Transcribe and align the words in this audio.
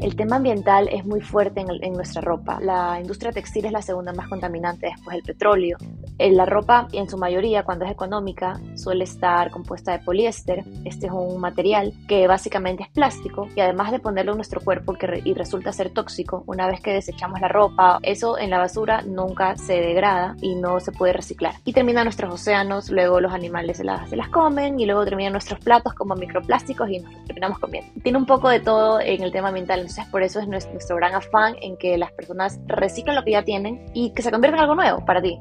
El 0.00 0.16
tema 0.16 0.36
ambiental 0.36 0.88
es 0.90 1.04
muy 1.04 1.20
fuerte 1.20 1.60
en, 1.60 1.92
nuestra 1.92 2.22
ropa. 2.22 2.58
La 2.60 2.98
industria 2.98 3.32
textil 3.32 3.66
es 3.66 3.72
la 3.72 3.82
segunda 3.82 4.14
más 4.14 4.28
contaminante 4.28 4.86
después 4.86 5.14
del 5.14 5.22
petróleo. 5.22 5.76
En 6.22 6.36
la 6.36 6.44
ropa, 6.44 6.86
en 6.92 7.08
su 7.08 7.16
mayoría, 7.16 7.62
cuando 7.62 7.86
es 7.86 7.90
económica, 7.90 8.60
suele 8.74 9.04
estar 9.04 9.50
compuesta 9.50 9.92
de 9.92 10.00
poliéster. 10.00 10.64
Este 10.84 11.06
es 11.06 11.12
un 11.12 11.40
material 11.40 11.94
que 12.06 12.26
básicamente 12.26 12.82
es 12.82 12.90
plástico 12.90 13.48
y 13.56 13.60
además 13.60 13.90
de 13.90 14.00
ponerlo 14.00 14.32
en 14.32 14.36
nuestro 14.36 14.60
cuerpo 14.60 14.92
que 14.92 15.22
y 15.24 15.32
resulta 15.32 15.72
ser 15.72 15.88
tóxico, 15.88 16.44
una 16.46 16.66
vez 16.66 16.82
que 16.82 16.92
desechamos 16.92 17.40
la 17.40 17.48
ropa, 17.48 18.00
eso 18.02 18.36
en 18.36 18.50
la 18.50 18.58
basura 18.58 19.00
nunca 19.00 19.56
se 19.56 19.80
degrada 19.80 20.36
y 20.42 20.56
no 20.56 20.78
se 20.80 20.92
puede 20.92 21.14
reciclar. 21.14 21.54
Y 21.64 21.72
termina 21.72 22.02
en 22.02 22.04
nuestros 22.04 22.34
océanos, 22.34 22.90
luego 22.90 23.18
los 23.18 23.32
animales 23.32 23.78
se 23.78 23.84
las, 23.84 24.10
se 24.10 24.16
las 24.16 24.28
comen 24.28 24.78
y 24.78 24.84
luego 24.84 25.06
terminan 25.06 25.32
nuestros 25.32 25.58
platos 25.60 25.94
como 25.94 26.16
microplásticos 26.16 26.90
y 26.90 26.98
nos 26.98 27.24
terminamos 27.24 27.58
comiendo. 27.60 27.90
Tiene 28.02 28.18
un 28.18 28.26
poco 28.26 28.50
de 28.50 28.60
todo 28.60 29.00
en 29.00 29.22
el 29.22 29.32
tema 29.32 29.48
ambiental 29.48 29.80
entonces, 29.80 30.04
por 30.08 30.22
eso 30.22 30.38
es 30.38 30.46
nuestro 30.46 30.96
gran 30.96 31.14
afán 31.14 31.54
en 31.62 31.78
que 31.78 31.96
las 31.96 32.12
personas 32.12 32.60
reciclen 32.66 33.16
lo 33.16 33.24
que 33.24 33.30
ya 33.30 33.42
tienen 33.42 33.86
y 33.94 34.10
que 34.10 34.20
se 34.20 34.30
convierta 34.30 34.58
en 34.58 34.64
algo 34.64 34.74
nuevo 34.74 35.02
para 35.06 35.22
ti. 35.22 35.40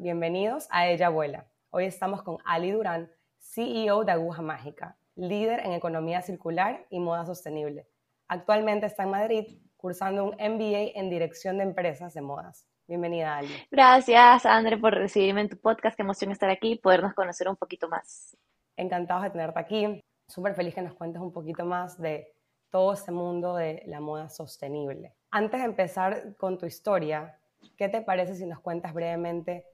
Bienvenidos 0.00 0.68
a 0.70 0.86
Ella 0.86 1.08
Abuela. 1.08 1.48
Hoy 1.70 1.84
estamos 1.84 2.22
con 2.22 2.38
Ali 2.44 2.70
Durán, 2.70 3.10
CEO 3.40 4.04
de 4.04 4.12
Aguja 4.12 4.42
Mágica, 4.42 4.96
líder 5.16 5.66
en 5.66 5.72
economía 5.72 6.22
circular 6.22 6.86
y 6.88 7.00
moda 7.00 7.26
sostenible. 7.26 7.88
Actualmente 8.28 8.86
está 8.86 9.02
en 9.02 9.10
Madrid 9.10 9.58
cursando 9.76 10.22
un 10.22 10.36
MBA 10.36 10.92
en 10.94 11.10
dirección 11.10 11.58
de 11.58 11.64
empresas 11.64 12.14
de 12.14 12.20
modas. 12.20 12.64
Bienvenida, 12.86 13.38
Ali. 13.38 13.52
Gracias, 13.72 14.46
André, 14.46 14.76
por 14.78 14.94
recibirme 14.94 15.40
en 15.40 15.48
tu 15.48 15.56
podcast. 15.56 15.96
Qué 15.96 16.02
emoción 16.02 16.30
estar 16.30 16.48
aquí 16.48 16.74
y 16.74 16.78
podernos 16.78 17.12
conocer 17.14 17.48
un 17.48 17.56
poquito 17.56 17.88
más 17.88 18.36
encantados 18.76 19.24
de 19.24 19.30
tenerte 19.30 19.58
aquí. 19.58 20.04
Súper 20.28 20.54
feliz 20.54 20.76
que 20.76 20.82
nos 20.82 20.94
cuentes 20.94 21.20
un 21.20 21.32
poquito 21.32 21.64
más 21.64 21.98
de 21.98 22.36
todo 22.70 22.92
ese 22.92 23.10
mundo 23.10 23.56
de 23.56 23.82
la 23.86 23.98
moda 23.98 24.28
sostenible. 24.28 25.16
Antes 25.32 25.58
de 25.58 25.66
empezar 25.66 26.36
con 26.36 26.56
tu 26.56 26.66
historia, 26.66 27.36
¿qué 27.76 27.88
te 27.88 28.00
parece 28.00 28.36
si 28.36 28.46
nos 28.46 28.60
cuentas 28.60 28.94
brevemente 28.94 29.66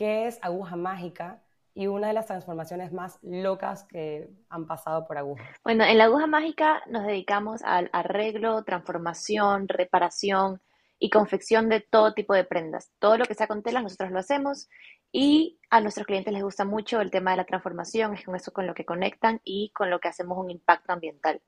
qué 0.00 0.26
es 0.26 0.38
Aguja 0.40 0.76
Mágica 0.76 1.42
y 1.74 1.86
una 1.86 2.06
de 2.08 2.14
las 2.14 2.24
transformaciones 2.24 2.90
más 2.90 3.18
locas 3.20 3.84
que 3.84 4.30
han 4.48 4.66
pasado 4.66 5.06
por 5.06 5.18
Aguja? 5.18 5.44
Bueno, 5.62 5.84
en 5.84 5.98
la 5.98 6.04
Aguja 6.04 6.26
Mágica 6.26 6.82
nos 6.86 7.04
dedicamos 7.04 7.62
al 7.62 7.90
arreglo, 7.92 8.64
transformación, 8.64 9.68
reparación 9.68 10.62
y 10.98 11.10
confección 11.10 11.68
de 11.68 11.80
todo 11.82 12.14
tipo 12.14 12.32
de 12.32 12.44
prendas. 12.44 12.90
Todo 12.98 13.18
lo 13.18 13.26
que 13.26 13.34
sea 13.34 13.46
con 13.46 13.62
telas 13.62 13.82
nosotros 13.82 14.10
lo 14.10 14.20
hacemos 14.20 14.70
y 15.12 15.60
a 15.68 15.82
nuestros 15.82 16.06
clientes 16.06 16.32
les 16.32 16.42
gusta 16.42 16.64
mucho 16.64 17.02
el 17.02 17.10
tema 17.10 17.32
de 17.32 17.36
la 17.36 17.44
transformación, 17.44 18.14
es 18.14 18.24
con 18.24 18.34
eso 18.34 18.54
con 18.54 18.66
lo 18.66 18.72
que 18.72 18.86
conectan 18.86 19.42
y 19.44 19.70
con 19.74 19.90
lo 19.90 20.00
que 20.00 20.08
hacemos 20.08 20.38
un 20.38 20.50
impacto 20.50 20.94
ambiental. 20.94 21.42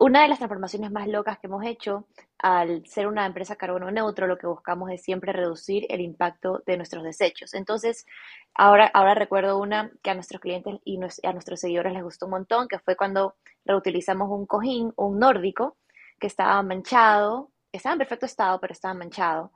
Una 0.00 0.22
de 0.22 0.28
las 0.28 0.38
transformaciones 0.38 0.92
más 0.92 1.08
locas 1.08 1.40
que 1.40 1.48
hemos 1.48 1.64
hecho 1.64 2.06
al 2.38 2.86
ser 2.86 3.08
una 3.08 3.26
empresa 3.26 3.56
carbono 3.56 3.90
neutro, 3.90 4.28
lo 4.28 4.38
que 4.38 4.46
buscamos 4.46 4.92
es 4.92 5.02
siempre 5.02 5.32
reducir 5.32 5.86
el 5.88 6.00
impacto 6.00 6.62
de 6.66 6.76
nuestros 6.76 7.02
desechos. 7.02 7.52
Entonces, 7.52 8.06
ahora, 8.54 8.86
ahora 8.94 9.16
recuerdo 9.16 9.58
una 9.58 9.90
que 10.00 10.10
a 10.10 10.14
nuestros 10.14 10.40
clientes 10.40 10.76
y 10.84 11.00
a 11.24 11.32
nuestros 11.32 11.58
seguidores 11.58 11.92
les 11.92 12.04
gustó 12.04 12.26
un 12.26 12.30
montón, 12.30 12.68
que 12.68 12.78
fue 12.78 12.94
cuando 12.94 13.34
reutilizamos 13.64 14.30
un 14.30 14.46
cojín, 14.46 14.92
un 14.94 15.18
nórdico, 15.18 15.76
que 16.20 16.28
estaba 16.28 16.62
manchado, 16.62 17.50
estaba 17.72 17.94
en 17.94 17.98
perfecto 17.98 18.26
estado, 18.26 18.60
pero 18.60 18.72
estaba 18.72 18.94
manchado. 18.94 19.50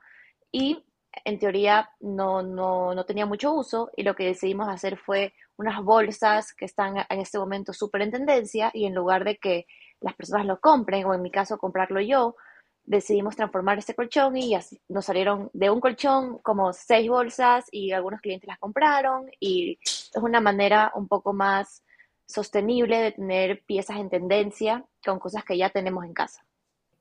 Y 0.51 0.83
en 1.23 1.39
teoría 1.39 1.89
no, 2.01 2.41
no, 2.43 2.93
no 2.93 3.05
tenía 3.05 3.25
mucho 3.25 3.53
uso 3.53 3.91
y 3.95 4.03
lo 4.03 4.13
que 4.13 4.25
decidimos 4.25 4.67
hacer 4.67 4.97
fue 4.97 5.33
unas 5.55 5.81
bolsas 5.83 6.53
que 6.53 6.65
están 6.65 6.97
en 6.97 7.19
este 7.19 7.37
momento 7.37 7.71
súper 7.71 8.01
en 8.01 8.11
tendencia 8.11 8.71
y 8.73 8.85
en 8.85 8.95
lugar 8.95 9.23
de 9.23 9.37
que 9.37 9.67
las 10.03 10.15
personas 10.15 10.45
lo 10.45 10.59
compren 10.59 11.05
o 11.05 11.13
en 11.13 11.21
mi 11.21 11.31
caso 11.31 11.57
comprarlo 11.57 12.01
yo, 12.01 12.35
decidimos 12.83 13.35
transformar 13.35 13.77
este 13.77 13.95
colchón 13.95 14.35
y 14.37 14.55
así 14.55 14.81
nos 14.89 15.05
salieron 15.05 15.49
de 15.53 15.69
un 15.69 15.79
colchón 15.79 16.39
como 16.39 16.73
seis 16.73 17.09
bolsas 17.09 17.65
y 17.71 17.91
algunos 17.93 18.21
clientes 18.21 18.47
las 18.47 18.59
compraron 18.59 19.31
y 19.39 19.79
es 19.81 20.11
una 20.21 20.41
manera 20.41 20.91
un 20.95 21.07
poco 21.07 21.33
más 21.33 21.83
sostenible 22.25 22.97
de 22.97 23.11
tener 23.13 23.63
piezas 23.65 23.97
en 23.97 24.09
tendencia 24.09 24.85
con 25.05 25.19
cosas 25.19 25.45
que 25.45 25.57
ya 25.57 25.69
tenemos 25.69 26.03
en 26.03 26.13
casa. 26.13 26.45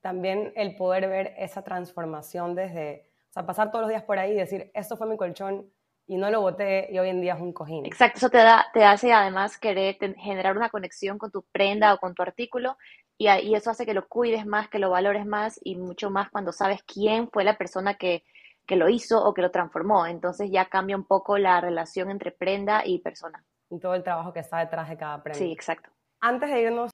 También 0.01 0.53
el 0.57 0.77
poder 0.77 1.09
ver 1.09 1.35
esa 1.37 1.63
transformación 1.63 2.55
desde 2.55 3.09
o 3.35 3.47
pasar 3.47 3.71
todos 3.71 3.83
los 3.83 3.89
días 3.89 4.03
por 4.05 4.19
ahí 4.19 4.33
y 4.33 4.37
decir, 4.37 4.71
esto 4.75 4.97
fue 4.97 5.07
mi 5.07 5.17
colchón 5.17 5.71
y 6.13 6.19
no 6.19 6.31
lo 6.31 6.43
boté 6.43 6.89
y 6.93 6.99
hoy 6.99 7.09
en 7.09 7.23
día 7.23 7.35
es 7.35 7.41
un 7.41 7.55
cojín. 7.55 7.87
Exacto, 7.87 8.19
eso 8.19 8.29
te, 8.29 8.37
da, 8.37 8.67
te 8.75 8.85
hace 8.85 9.15
además 9.15 9.57
querer 9.57 9.97
generar 10.19 10.55
una 10.59 10.69
conexión 10.69 11.17
con 11.17 11.31
tu 11.31 11.43
prenda 11.51 11.95
o 11.95 11.99
con 11.99 12.15
tu 12.15 12.21
artículo 12.21 12.77
y, 13.17 13.31
y, 13.31 13.55
eso 13.55 13.71
hace 13.71 13.87
que 13.87 13.95
lo 13.95 14.09
cuides 14.09 14.45
más, 14.45 14.69
que 14.69 14.79
lo 14.79 14.91
valores 14.91 15.25
más 15.25 15.59
y 15.65 15.77
mucho 15.77 16.11
más 16.11 16.31
cuando 16.31 16.53
sabes 16.53 16.83
quién 16.83 17.31
fue 17.31 17.45
la 17.45 17.57
persona 17.57 17.95
que, 17.95 18.25
que 18.67 18.77
lo 18.77 18.91
hizo 18.91 19.25
o 19.25 19.33
que 19.33 19.41
lo 19.41 19.51
transformó. 19.51 20.07
Entonces 20.07 20.51
ya 20.51 20.67
cambia 20.67 20.97
un 20.97 21.07
poco 21.07 21.39
la 21.39 21.63
relación 21.63 22.11
entre 22.11 22.31
prenda 22.31 22.83
y 22.85 22.99
persona. 22.99 23.43
Y 23.71 23.79
todo 23.81 23.95
el 23.95 24.03
trabajo 24.03 24.35
que 24.35 24.41
está 24.41 24.59
detrás 24.59 24.91
de 24.91 24.99
cada 24.99 25.23
prenda. 25.23 25.39
Sí, 25.39 25.51
exacto. 25.51 25.89
Antes 26.21 26.51
de 26.51 26.61
irnos 26.61 26.91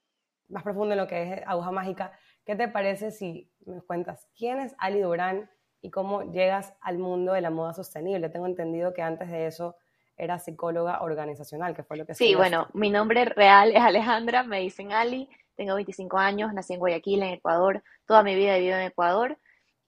más 0.47 0.63
profundo 0.63 0.93
en 0.93 0.99
lo 0.99 1.07
que 1.07 1.33
es 1.33 1.43
aguja 1.45 1.71
mágica, 1.71 2.13
¿qué 2.45 2.55
te 2.55 2.69
parece 2.69 3.11
si 3.11 3.51
me 3.65 3.81
cuentas 3.81 4.29
quién 4.37 4.61
es 4.61 4.73
Ali 4.77 5.01
Durán? 5.01 5.49
Y 5.81 5.89
cómo 5.89 6.31
llegas 6.31 6.73
al 6.81 6.97
mundo 6.97 7.33
de 7.33 7.41
la 7.41 7.49
moda 7.49 7.73
sostenible. 7.73 8.29
Tengo 8.29 8.45
entendido 8.45 8.93
que 8.93 9.01
antes 9.01 9.29
de 9.29 9.47
eso 9.47 9.75
era 10.17 10.37
psicóloga 10.37 11.01
organizacional, 11.01 11.73
que 11.75 11.83
fue 11.83 11.97
lo 11.97 12.05
que... 12.05 12.13
Sí, 12.13 12.35
bueno, 12.35 12.67
mi 12.73 12.89
nombre 12.89 13.25
real 13.25 13.71
es 13.71 13.81
Alejandra, 13.81 14.43
me 14.43 14.59
dicen 14.59 14.91
Ali, 14.91 15.29
tengo 15.55 15.75
25 15.75 16.17
años, 16.17 16.53
nací 16.53 16.73
en 16.73 16.79
Guayaquil, 16.79 17.23
en 17.23 17.33
Ecuador, 17.33 17.83
toda 18.05 18.23
mi 18.23 18.35
vida 18.35 18.55
he 18.55 18.59
vivido 18.59 18.77
en 18.77 18.87
Ecuador 18.87 19.37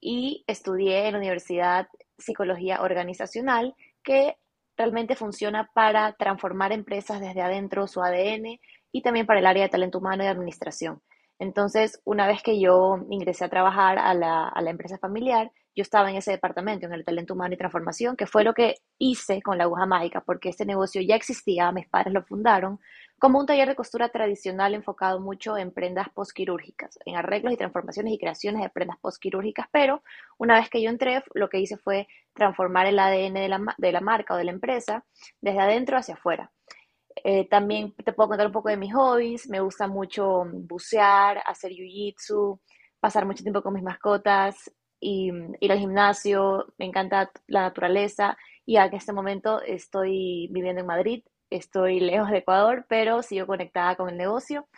y 0.00 0.44
estudié 0.46 1.06
en 1.06 1.12
la 1.12 1.18
Universidad 1.18 1.88
Psicología 2.18 2.80
Organizacional, 2.80 3.74
que 4.02 4.36
realmente 4.76 5.16
funciona 5.16 5.70
para 5.74 6.12
transformar 6.14 6.72
empresas 6.72 7.20
desde 7.20 7.42
adentro, 7.42 7.86
su 7.86 8.02
ADN, 8.02 8.58
y 8.90 9.02
también 9.02 9.26
para 9.26 9.40
el 9.40 9.46
área 9.46 9.64
de 9.64 9.68
talento 9.68 9.98
humano 9.98 10.24
y 10.24 10.26
administración. 10.26 11.02
Entonces, 11.42 12.00
una 12.04 12.28
vez 12.28 12.40
que 12.40 12.60
yo 12.60 13.04
ingresé 13.10 13.44
a 13.44 13.48
trabajar 13.48 13.98
a 13.98 14.14
la, 14.14 14.70
empresa 14.70 14.96
familiar, 14.98 15.50
yo 15.74 15.82
estaba 15.82 16.08
en 16.08 16.14
ese 16.14 16.30
departamento, 16.30 16.86
en 16.86 16.92
el 16.92 17.04
talento 17.04 17.34
humano 17.34 17.52
y 17.52 17.56
transformación, 17.56 18.14
que 18.14 18.28
fue 18.28 18.44
lo 18.44 18.54
que 18.54 18.76
hice 18.96 19.42
con 19.42 19.58
la 19.58 19.64
aguja 19.64 19.84
mágica, 19.84 20.20
porque 20.20 20.50
este 20.50 20.64
negocio 20.64 21.02
ya 21.02 21.16
existía, 21.16 21.72
mis 21.72 21.88
padres 21.88 22.14
lo 22.14 22.22
fundaron, 22.22 22.78
como 23.18 23.40
un 23.40 23.46
taller 23.46 23.66
de 23.66 23.74
costura 23.74 24.08
tradicional 24.10 24.72
enfocado 24.72 25.18
mucho 25.18 25.58
en 25.58 25.72
prendas 25.72 26.10
postquirúrgicas, 26.10 26.96
en 27.06 27.16
arreglos 27.16 27.52
y 27.52 27.56
transformaciones 27.56 28.12
y 28.12 28.18
creaciones 28.18 28.62
de 28.62 28.70
prendas 28.70 28.98
postquirúrgicas, 29.00 29.66
pero 29.72 30.04
una 30.38 30.60
vez 30.60 30.70
que 30.70 30.80
yo 30.80 30.90
entré, 30.90 31.24
lo 31.34 31.48
que 31.48 31.58
hice 31.58 31.76
fue 31.76 32.06
transformar 32.34 32.86
el 32.86 33.00
ADN 33.00 33.34
de 33.78 33.92
la 33.92 34.00
marca 34.00 34.34
o 34.34 34.36
de 34.36 34.44
la 34.44 34.52
empresa 34.52 35.04
desde 35.40 35.58
adentro 35.58 35.96
hacia 35.96 36.14
afuera. 36.14 36.52
Eh, 37.24 37.48
también 37.48 37.94
te 37.94 38.12
puedo 38.12 38.28
contar 38.30 38.46
un 38.46 38.52
poco 38.52 38.68
de 38.68 38.76
mis 38.76 38.94
hobbies, 38.94 39.48
me 39.48 39.60
gusta 39.60 39.86
mucho 39.86 40.44
bucear, 40.52 41.42
hacer 41.46 41.72
jiu-jitsu, 41.72 42.60
pasar 43.00 43.26
mucho 43.26 43.42
tiempo 43.42 43.62
con 43.62 43.74
mis 43.74 43.82
mascotas, 43.82 44.70
y 45.02 45.32
ir 45.60 45.72
al 45.72 45.78
gimnasio, 45.80 46.72
me 46.78 46.86
encanta 46.86 47.30
la 47.48 47.62
naturaleza. 47.62 48.38
Y 48.64 48.76
a 48.76 48.86
este 48.86 49.12
momento 49.12 49.60
estoy 49.60 50.48
viviendo 50.52 50.80
en 50.80 50.86
Madrid, 50.86 51.24
estoy 51.50 51.98
lejos 51.98 52.30
de 52.30 52.38
Ecuador, 52.38 52.86
pero 52.88 53.22
sigo 53.22 53.46
conectada 53.48 53.96
con 53.96 54.08
el 54.08 54.16
negocio 54.16 54.68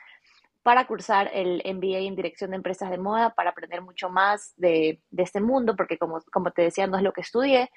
para 0.63 0.87
cursar 0.87 1.31
el 1.35 1.63
MBA 1.63 1.99
en 1.99 2.17
Dirección 2.17 2.51
de 2.51 2.57
Empresas 2.57 2.91
de 2.91 2.97
Moda, 2.97 3.35
para 3.35 3.51
aprender 3.51 3.83
mucho 3.83 4.09
más 4.09 4.55
de, 4.57 5.03
de 5.11 5.23
este 5.23 5.43
mundo, 5.43 5.77
porque 5.77 5.99
como, 5.99 6.21
como 6.33 6.53
te 6.53 6.63
decía, 6.63 6.87
no 6.87 6.97
es 6.97 7.03
lo 7.03 7.13
que 7.13 7.21
estudié, 7.21 7.71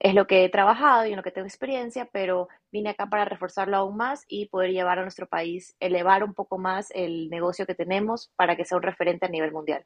es 0.00 0.14
lo 0.14 0.26
que 0.26 0.44
he 0.44 0.48
trabajado 0.48 1.04
y 1.06 1.10
en 1.10 1.16
lo 1.16 1.22
que 1.22 1.30
tengo 1.30 1.46
experiencia, 1.46 2.08
pero 2.10 2.48
vine 2.72 2.90
acá 2.90 3.06
para 3.06 3.26
reforzarlo 3.26 3.76
aún 3.76 3.98
más 3.98 4.24
y 4.28 4.46
poder 4.46 4.70
llevar 4.70 4.98
a 4.98 5.02
nuestro 5.02 5.28
país, 5.28 5.76
elevar 5.78 6.24
un 6.24 6.32
poco 6.32 6.56
más 6.56 6.90
el 6.92 7.28
negocio 7.28 7.66
que 7.66 7.74
tenemos 7.74 8.32
para 8.34 8.56
que 8.56 8.64
sea 8.64 8.78
un 8.78 8.82
referente 8.82 9.26
a 9.26 9.28
nivel 9.28 9.52
mundial. 9.52 9.84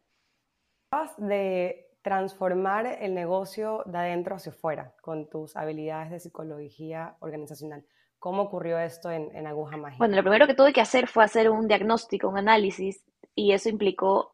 De 1.19 1.89
transformar 2.03 2.87
el 2.87 3.13
negocio 3.13 3.83
de 3.87 3.99
adentro 3.99 4.37
hacia 4.37 4.53
afuera 4.53 4.95
con 5.01 5.29
tus 5.29 5.57
habilidades 5.57 6.13
de 6.13 6.21
psicología 6.21 7.17
organizacional. 7.19 7.85
¿Cómo 8.21 8.43
ocurrió 8.43 8.79
esto 8.79 9.11
en, 9.11 9.35
en, 9.35 9.49
Aguja 9.49 9.77
Mágica? 9.77 9.99
Bueno, 9.99 10.17
lo 10.17 10.23
primero 10.23 10.47
que 10.47 10.55
tuve 10.55 10.73
que 10.73 10.81
hacer 10.81 11.09
fue 11.09 11.25
hacer 11.25 11.51
un 11.51 11.67
diagnóstico, 11.67 12.29
un 12.29 12.39
análisis, 12.39 13.05
y 13.35 13.53
eso 13.53 13.69
implicó 13.69 14.34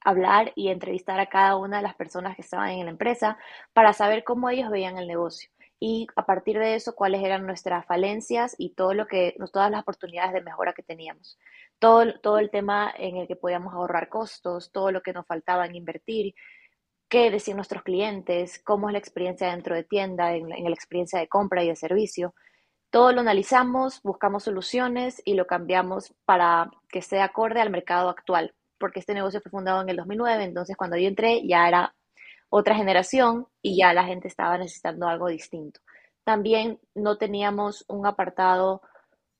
hablar 0.00 0.52
y 0.56 0.68
entrevistar 0.68 1.20
a 1.20 1.26
cada 1.26 1.56
una 1.56 1.78
de 1.78 1.82
las 1.82 1.94
personas 1.94 2.36
que 2.36 2.42
estaban 2.42 2.70
en 2.70 2.86
la 2.86 2.90
empresa 2.90 3.38
para 3.72 3.92
saber 3.92 4.24
cómo 4.24 4.50
ellos 4.50 4.70
veían 4.70 4.98
el 4.98 5.06
negocio 5.06 5.50
y 5.80 6.06
a 6.16 6.26
partir 6.26 6.58
de 6.58 6.74
eso 6.74 6.94
cuáles 6.94 7.22
eran 7.22 7.46
nuestras 7.46 7.86
falencias 7.86 8.54
y 8.58 8.70
todo 8.70 8.94
lo 8.94 9.06
que 9.06 9.36
todas 9.52 9.70
las 9.70 9.82
oportunidades 9.82 10.32
de 10.32 10.42
mejora 10.42 10.72
que 10.72 10.82
teníamos. 10.82 11.38
Todo, 11.78 12.18
todo 12.20 12.38
el 12.38 12.50
tema 12.50 12.92
en 12.96 13.16
el 13.16 13.28
que 13.28 13.36
podíamos 13.36 13.72
ahorrar 13.74 14.08
costos, 14.08 14.72
todo 14.72 14.90
lo 14.90 15.02
que 15.02 15.12
nos 15.12 15.26
faltaba 15.26 15.66
en 15.66 15.76
invertir, 15.76 16.34
qué 17.08 17.30
decían 17.30 17.56
nuestros 17.56 17.82
clientes, 17.82 18.60
cómo 18.64 18.88
es 18.88 18.92
la 18.92 18.98
experiencia 18.98 19.50
dentro 19.50 19.74
de 19.74 19.84
tienda, 19.84 20.34
en, 20.34 20.48
la 20.48 20.70
experiencia 20.70 21.20
de 21.20 21.28
compra 21.28 21.62
y 21.62 21.68
de 21.68 21.76
servicio. 21.76 22.34
todo 22.90 23.12
lo 23.12 23.20
analizamos, 23.20 24.02
buscamos 24.02 24.44
soluciones 24.44 25.22
y 25.24 25.34
lo 25.34 25.46
cambiamos 25.46 26.14
para 26.24 26.70
que 26.88 27.02
sea 27.02 27.24
acorde 27.24 27.60
al 27.60 27.70
mercado 27.70 28.08
actual, 28.08 28.54
porque 28.78 29.00
este 29.00 29.14
negocio 29.14 29.40
fue 29.40 29.50
fundado 29.50 29.82
en 29.82 29.88
el 29.88 29.96
2009, 29.96 30.44
entonces 30.44 30.76
cuando 30.76 30.96
yo 30.96 31.08
entré 31.08 31.46
ya 31.46 31.68
era 31.68 31.94
otra 32.50 32.74
generación 32.74 33.46
y 33.62 33.76
ya 33.76 33.92
la 33.92 34.04
gente 34.04 34.28
estaba 34.28 34.58
necesitando 34.58 35.06
algo 35.06 35.28
distinto. 35.28 35.80
También 36.24 36.78
no 36.94 37.16
teníamos 37.18 37.84
un 37.88 38.06
apartado 38.06 38.82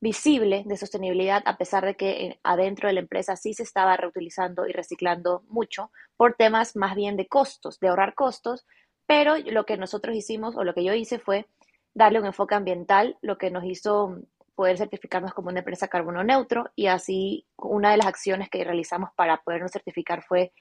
visible 0.01 0.63
de 0.67 0.77
sostenibilidad, 0.77 1.43
a 1.45 1.57
pesar 1.57 1.85
de 1.85 1.97
que 1.97 2.11
eh, 2.11 2.41
adentro 2.45 2.89
de 2.89 2.95
la 2.95 3.01
empresa 3.01 3.37
sí 3.37 3.53
se 3.53 3.65
estaba 3.65 3.97
reutilizando 3.97 4.67
y 4.67 4.73
reciclando 4.73 5.43
mucho, 5.49 5.91
por 6.17 6.35
temas 6.35 6.77
más 6.77 6.95
bien 6.95 7.17
de 7.17 7.27
costos, 7.27 7.81
de 7.81 7.89
ahorrar 7.89 8.15
costos, 8.15 8.65
pero 9.07 9.37
lo 9.39 9.65
que 9.65 9.77
nosotros 9.77 10.15
hicimos 10.15 10.57
o 10.57 10.65
lo 10.65 10.75
que 10.75 10.85
yo 10.85 10.95
hice 10.95 11.19
fue 11.19 11.47
darle 11.95 12.21
un 12.21 12.27
enfoque 12.27 12.55
ambiental, 12.55 13.17
lo 13.23 13.39
que 13.39 13.51
nos 13.51 13.65
hizo 13.65 14.19
poder 14.59 14.77
certificarnos 14.77 15.35
como 15.35 15.51
una 15.51 15.61
empresa 15.61 15.87
carbono 15.87 16.25
neutro 16.25 16.73
y 16.75 16.89
así 16.89 17.47
una 17.57 17.93
de 17.93 17.99
las 17.99 18.09
acciones 18.09 18.51
que 18.51 18.65
realizamos 18.65 19.11
para 19.15 19.37
podernos 19.37 19.71
certificar 19.71 20.25
fue, 20.25 20.53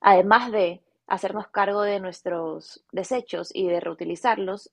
además 0.00 0.50
de 0.50 0.82
hacernos 1.06 1.48
cargo 1.48 1.82
de 1.82 2.00
nuestros 2.00 2.86
desechos 2.90 3.50
y 3.54 3.68
de 3.68 3.80
reutilizarlos 3.80 4.70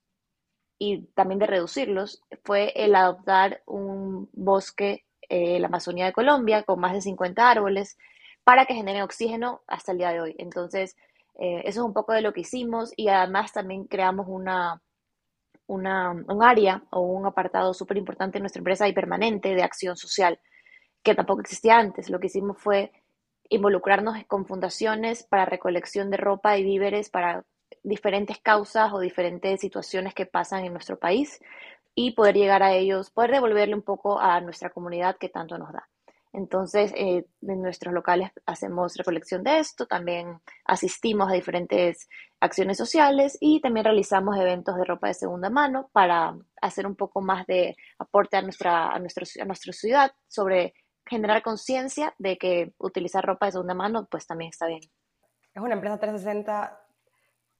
y 0.80 1.02
también 1.16 1.40
de 1.40 1.48
reducirlos, 1.48 2.22
fue 2.46 2.72
el 2.78 2.96
adoptar 2.96 3.62
un 3.66 4.30
bosque 4.32 5.04
eh, 5.28 5.60
la 5.60 5.68
Amazonía 5.68 6.06
de 6.06 6.14
Colombia 6.14 6.64
con 6.64 6.80
más 6.80 6.94
de 6.94 7.02
50 7.02 7.52
árboles 7.52 7.98
para 8.46 8.66
que 8.66 8.74
genere 8.74 9.04
oxígeno 9.04 9.64
hasta 9.68 9.92
el 9.92 9.98
día 9.98 10.14
de 10.14 10.22
hoy. 10.22 10.36
Entonces, 10.38 10.96
eh, 11.38 11.64
eso 11.66 11.82
es 11.82 11.86
un 11.86 11.94
poco 11.94 12.14
de 12.14 12.22
lo 12.22 12.32
que 12.32 12.42
hicimos 12.42 12.94
y 12.96 13.10
además 13.10 13.52
también 13.52 13.84
creamos 13.84 14.28
una, 14.30 14.82
una, 15.72 16.12
un 16.12 16.44
área 16.44 16.84
o 16.92 17.02
un 17.02 17.26
apartado 17.26 17.74
súper 17.74 17.98
importante 17.98 18.38
en 18.38 18.44
nuestra 18.44 18.60
empresa 18.60 18.88
y 18.88 18.94
permanente 18.94 19.56
de 19.56 19.64
acción 19.64 19.96
social, 19.96 20.40
que 21.02 21.16
tampoco 21.16 21.42
existía 21.42 21.78
antes. 21.78 22.10
Lo 22.10 22.20
que 22.20 22.28
hicimos 22.28 22.58
fue 22.60 22.92
involucrarnos 23.50 24.16
con 24.28 24.46
fundaciones 24.46 25.24
para 25.24 25.46
recolección 25.46 26.10
de 26.10 26.18
ropa 26.18 26.58
y 26.58 26.64
víveres 26.64 27.10
para 27.10 27.46
diferentes 27.84 28.40
causas 28.40 28.92
o 28.94 29.00
diferentes 29.00 29.62
situaciones 29.62 30.14
que 30.14 30.26
pasan 30.26 30.66
en 30.66 30.74
nuestro 30.74 31.00
país 31.00 31.40
y 31.96 32.12
poder 32.12 32.36
llegar 32.36 32.64
a 32.64 32.74
ellos, 32.74 33.12
poder 33.12 33.32
devolverle 33.32 33.76
un 33.76 33.82
poco 33.82 34.20
a 34.20 34.42
nuestra 34.42 34.70
comunidad 34.72 35.18
que 35.18 35.30
tanto 35.30 35.58
nos 35.58 35.72
da. 35.72 35.91
Entonces, 36.34 36.94
eh, 36.96 37.26
en 37.42 37.62
nuestros 37.62 37.94
locales 37.94 38.32
hacemos 38.46 38.96
recolección 38.96 39.44
de 39.44 39.60
esto, 39.60 39.86
también 39.86 40.40
asistimos 40.64 41.30
a 41.30 41.34
diferentes 41.34 42.08
acciones 42.40 42.78
sociales 42.78 43.38
y 43.42 43.60
también 43.60 43.84
realizamos 43.86 44.38
eventos 44.38 44.78
de 44.78 44.86
ropa 44.86 45.08
de 45.08 45.14
segunda 45.14 45.50
mano 45.50 45.90
para 45.92 46.38
hacer 46.62 46.88
un 46.88 46.96
poco 46.96 47.22
más 47.22 47.46
de 47.48 47.76
aporte 48.00 48.38
a 48.38 48.42
nuestra, 48.42 48.92
a 48.92 49.00
nuestro, 49.00 49.26
a 49.42 49.46
nuestra 49.46 49.74
ciudad 49.74 50.14
sobre 50.28 50.74
generar 51.06 51.42
conciencia 51.44 52.16
de 52.18 52.38
que 52.38 52.74
utilizar 52.78 53.26
ropa 53.26 53.48
de 53.48 53.54
segunda 53.54 53.74
mano 53.74 54.08
pues 54.10 54.26
también 54.26 54.50
está 54.50 54.68
bien. 54.68 54.82
Es 55.54 55.62
una 55.62 55.74
empresa 55.74 56.00
360 56.00 56.80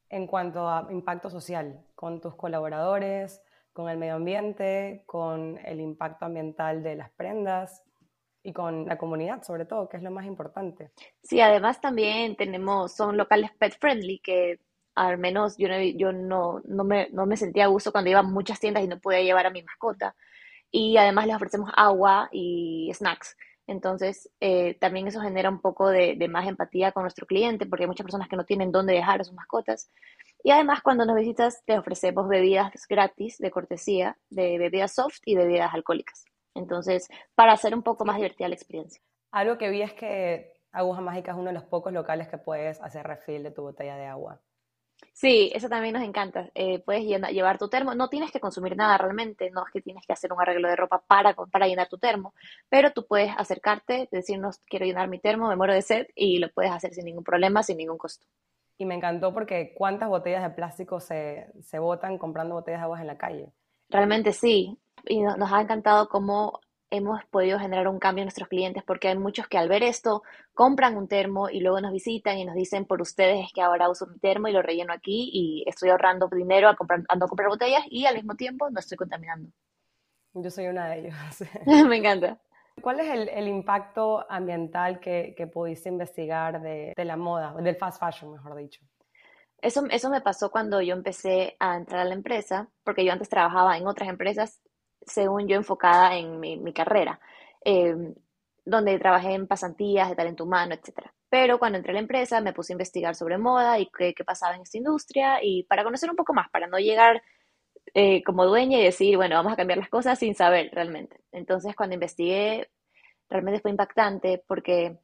en 0.08 0.26
cuanto 0.26 0.66
a 0.66 0.88
impacto 0.90 1.28
social, 1.28 1.84
con 1.94 2.22
tus 2.22 2.34
colaboradores, 2.36 3.42
con 3.74 3.90
el 3.90 3.98
medio 3.98 4.14
ambiente, 4.14 5.02
con 5.06 5.58
el 5.64 5.80
impacto 5.80 6.24
ambiental 6.24 6.82
de 6.82 6.96
las 6.96 7.10
prendas 7.10 7.82
y 8.42 8.52
con 8.52 8.86
la 8.86 8.98
comunidad 8.98 9.42
sobre 9.42 9.66
todo, 9.66 9.88
que 9.88 9.96
es 9.96 10.02
lo 10.02 10.10
más 10.10 10.26
importante. 10.26 10.90
Sí, 11.22 11.40
además 11.40 11.80
también 11.80 12.36
tenemos, 12.36 12.92
son 12.94 13.16
locales 13.16 13.50
pet 13.58 13.76
friendly 13.78 14.18
que 14.20 14.60
al 14.94 15.18
menos 15.18 15.56
yo 15.56 15.68
no, 15.68 15.80
yo 15.80 16.12
no, 16.12 16.60
no, 16.64 16.84
me, 16.84 17.08
no 17.12 17.24
me 17.26 17.36
sentía 17.36 17.64
a 17.64 17.68
gusto 17.68 17.92
cuando 17.92 18.10
iba 18.10 18.20
a 18.20 18.24
muchas 18.24 18.60
tiendas 18.60 18.84
y 18.84 18.88
no 18.88 19.00
podía 19.00 19.22
llevar 19.22 19.46
a 19.46 19.50
mi 19.50 19.62
mascota 19.62 20.14
y 20.72 20.96
además 20.96 21.26
les 21.26 21.36
ofrecemos 21.36 21.70
agua 21.76 22.28
y 22.32 22.90
snacks. 22.94 23.36
Entonces, 23.66 24.28
eh, 24.40 24.76
también 24.80 25.06
eso 25.06 25.20
genera 25.20 25.48
un 25.48 25.60
poco 25.60 25.88
de, 25.88 26.16
más 26.28 26.48
empatía 26.48 26.92
con 26.92 27.04
nuestro 27.04 27.26
cliente, 27.26 27.66
porque 27.66 27.84
hay 27.84 27.88
muchas 27.88 28.04
personas 28.04 28.28
que 28.28 28.36
no 28.36 28.44
tienen 28.44 28.72
dónde 28.72 28.94
dejar 28.94 29.20
a 29.20 29.24
sus 29.24 29.34
mascotas. 29.34 29.90
Y 30.42 30.50
además, 30.50 30.82
cuando 30.82 31.04
nos 31.04 31.14
visitas, 31.16 31.62
te 31.64 31.78
ofrecemos 31.78 32.28
bebidas 32.28 32.72
gratis 32.88 33.38
de 33.38 33.50
cortesía, 33.50 34.18
de 34.30 34.58
bebidas 34.58 34.94
soft 34.94 35.20
y 35.24 35.36
bebidas 35.36 35.72
alcohólicas. 35.72 36.24
Entonces, 36.54 37.08
para 37.34 37.52
hacer 37.52 37.74
un 37.74 37.82
poco 37.82 38.04
más 38.04 38.16
divertida 38.16 38.48
la 38.48 38.54
experiencia. 38.54 39.02
Algo 39.30 39.58
que 39.58 39.70
vi 39.70 39.82
es 39.82 39.92
que 39.94 40.52
Aguja 40.72 41.00
Mágica 41.00 41.32
es 41.32 41.38
uno 41.38 41.48
de 41.48 41.54
los 41.54 41.64
pocos 41.64 41.92
locales 41.92 42.28
que 42.28 42.38
puedes 42.38 42.80
hacer 42.80 43.06
refill 43.06 43.42
de 43.42 43.50
tu 43.50 43.62
botella 43.62 43.96
de 43.96 44.06
agua. 44.06 44.40
Sí, 45.12 45.50
eso 45.54 45.68
también 45.68 45.94
nos 45.94 46.02
encanta. 46.02 46.50
Eh, 46.54 46.78
puedes 46.80 47.04
llevar 47.04 47.58
tu 47.58 47.68
termo, 47.68 47.94
no 47.94 48.08
tienes 48.08 48.30
que 48.30 48.40
consumir 48.40 48.76
nada 48.76 48.96
realmente, 48.98 49.50
no 49.50 49.64
es 49.66 49.72
que 49.72 49.82
tienes 49.82 50.06
que 50.06 50.12
hacer 50.12 50.32
un 50.32 50.40
arreglo 50.40 50.68
de 50.68 50.76
ropa 50.76 51.02
para, 51.06 51.34
para 51.34 51.66
llenar 51.66 51.88
tu 51.88 51.98
termo, 51.98 52.34
pero 52.68 52.92
tú 52.92 53.06
puedes 53.06 53.32
acercarte, 53.36 54.08
decirnos 54.10 54.60
quiero 54.66 54.86
llenar 54.86 55.08
mi 55.08 55.18
termo, 55.18 55.48
me 55.48 55.56
muero 55.56 55.74
de 55.74 55.82
sed 55.82 56.06
y 56.14 56.38
lo 56.38 56.50
puedes 56.50 56.72
hacer 56.72 56.94
sin 56.94 57.04
ningún 57.04 57.24
problema, 57.24 57.62
sin 57.62 57.76
ningún 57.76 57.98
costo. 57.98 58.26
Y 58.78 58.86
me 58.86 58.94
encantó 58.94 59.34
porque 59.34 59.74
cuántas 59.76 60.08
botellas 60.08 60.42
de 60.42 60.50
plástico 60.50 60.98
se, 60.98 61.52
se 61.60 61.78
botan 61.78 62.16
comprando 62.16 62.54
botellas 62.54 62.80
de 62.80 62.84
agua 62.84 63.00
en 63.00 63.06
la 63.06 63.18
calle. 63.18 63.52
Realmente 63.90 64.32
sí, 64.32 64.78
y 65.06 65.20
nos 65.20 65.52
ha 65.52 65.60
encantado 65.60 66.08
cómo 66.08 66.60
hemos 66.92 67.24
podido 67.30 67.58
generar 67.58 67.88
un 67.88 67.98
cambio 67.98 68.22
en 68.22 68.26
nuestros 68.26 68.48
clientes 68.48 68.82
porque 68.86 69.08
hay 69.08 69.16
muchos 69.16 69.48
que 69.48 69.56
al 69.56 69.68
ver 69.68 69.82
esto 69.82 70.22
compran 70.52 70.96
un 70.98 71.08
termo 71.08 71.48
y 71.48 71.60
luego 71.60 71.80
nos 71.80 71.90
visitan 71.90 72.36
y 72.36 72.44
nos 72.44 72.54
dicen 72.54 72.84
por 72.84 73.00
ustedes 73.00 73.46
es 73.46 73.52
que 73.52 73.62
ahora 73.62 73.88
uso 73.88 74.06
mi 74.06 74.18
termo 74.18 74.48
y 74.48 74.52
lo 74.52 74.60
relleno 74.60 74.92
aquí 74.92 75.30
y 75.32 75.64
estoy 75.66 75.88
ahorrando 75.88 76.28
dinero 76.28 76.68
a 76.68 76.76
comprar, 76.76 77.02
ando 77.08 77.24
a 77.24 77.28
comprar 77.28 77.48
botellas 77.48 77.82
y 77.88 78.04
al 78.04 78.16
mismo 78.16 78.34
tiempo 78.34 78.68
no 78.68 78.78
estoy 78.78 78.98
contaminando. 78.98 79.50
Yo 80.34 80.50
soy 80.50 80.66
una 80.66 80.88
de 80.90 80.98
ellos. 81.00 81.14
Me 81.88 81.96
encanta. 81.96 82.38
¿Cuál 82.82 83.00
es 83.00 83.08
el, 83.08 83.48
impacto 83.48 84.30
ambiental 84.30 85.00
que, 85.00 85.50
pudiste 85.52 85.88
investigar 85.88 86.60
de, 86.60 86.92
de, 86.96 87.04
la 87.04 87.16
moda, 87.16 87.54
del 87.54 87.76
fast 87.76 88.00
fashion, 88.00 88.32
mejor 88.32 88.56
dicho? 88.56 88.80
Eso, 89.58 89.84
eso 89.90 90.10
me 90.10 90.22
pasó 90.22 90.50
cuando 90.50 90.80
yo 90.80 90.94
empecé 90.94 91.54
a 91.60 91.76
entrar 91.76 92.00
a 92.00 92.04
la 92.04 92.14
empresa, 92.14 92.68
porque 92.82 93.04
yo 93.04 93.12
antes 93.12 93.28
trabajaba 93.28 93.76
en 93.76 93.86
otras 93.86 94.08
empresas 94.08 94.62
según 95.06 95.48
yo, 95.48 95.56
enfocada 95.56 96.16
en 96.16 96.40
mi, 96.40 96.72
carrera, 96.72 97.20
em, 97.62 98.14
donde 98.64 98.98
trabajé 98.98 99.34
en 99.34 99.46
pasantías 99.46 100.08
de 100.08 100.16
talento 100.16 100.44
humano, 100.44 100.74
etc. 100.74 101.06
Pero 101.28 101.58
cuando 101.58 101.78
entré 101.78 101.92
a 101.92 101.94
la 101.94 102.00
empresa 102.00 102.40
me 102.40 102.52
puse 102.52 102.72
a 102.72 102.74
investigar 102.74 103.14
sobre 103.14 103.38
moda 103.38 103.78
y 103.78 103.90
qué, 103.90 104.14
pasaba 104.24 104.54
en 104.54 104.62
esta 104.62 104.78
industria 104.78 105.42
y 105.42 105.64
para 105.64 105.84
conocer 105.84 106.10
un 106.10 106.16
poco 106.16 106.32
más, 106.34 106.50
para 106.50 106.66
no 106.66 106.78
llegar 106.78 107.22
eh, 107.94 108.22
como 108.24 108.46
dueña 108.46 108.78
y 108.78 108.84
decir, 108.84 109.16
bueno, 109.16 109.36
vamos 109.36 109.52
a 109.52 109.56
cambiar 109.56 109.78
las 109.78 109.88
cosas 109.88 110.18
sin 110.18 110.34
saber 110.34 110.70
realmente. 110.72 111.20
Entonces, 111.32 111.74
cuando 111.76 111.94
investigué, 111.94 112.70
realmente 113.28 113.60
fue 113.60 113.70
impactante 113.70 114.42
porque 114.46 114.98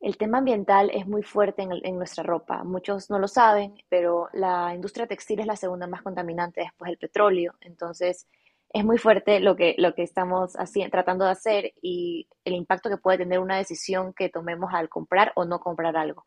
el 0.00 0.16
tema 0.16 0.38
ambiental 0.38 0.90
es 0.94 1.06
muy 1.06 1.22
fuerte 1.22 1.62
en, 1.62 1.96
nuestra 1.96 2.24
ropa. 2.24 2.64
Muchos 2.64 3.10
no 3.10 3.18
lo 3.18 3.28
saben, 3.28 3.74
pero 3.88 4.28
la 4.32 4.74
industria 4.74 5.06
textil 5.06 5.40
es 5.40 5.46
la 5.46 5.56
segunda 5.56 5.86
más 5.86 6.02
contaminante 6.02 6.62
después 6.62 6.88
del 6.88 6.98
petróleo. 6.98 7.54
Entonces, 7.60 8.26
es 8.72 8.84
muy 8.84 8.98
fuerte 8.98 9.40
lo 9.40 9.56
que, 9.56 9.74
lo 9.78 9.94
que 9.94 10.02
estamos 10.02 10.52
tratando 10.90 11.24
de 11.24 11.32
hacer 11.32 11.72
y 11.82 12.28
el 12.44 12.54
impacto 12.54 12.88
que 12.88 12.96
puede 12.96 13.18
tener 13.18 13.40
una 13.40 13.56
decisión 13.56 14.12
que 14.14 14.28
tomemos 14.28 14.72
al 14.72 14.88
comprar 14.88 15.32
o 15.34 15.44
no 15.44 15.58
comprar 15.58 15.96
algo. 15.96 16.24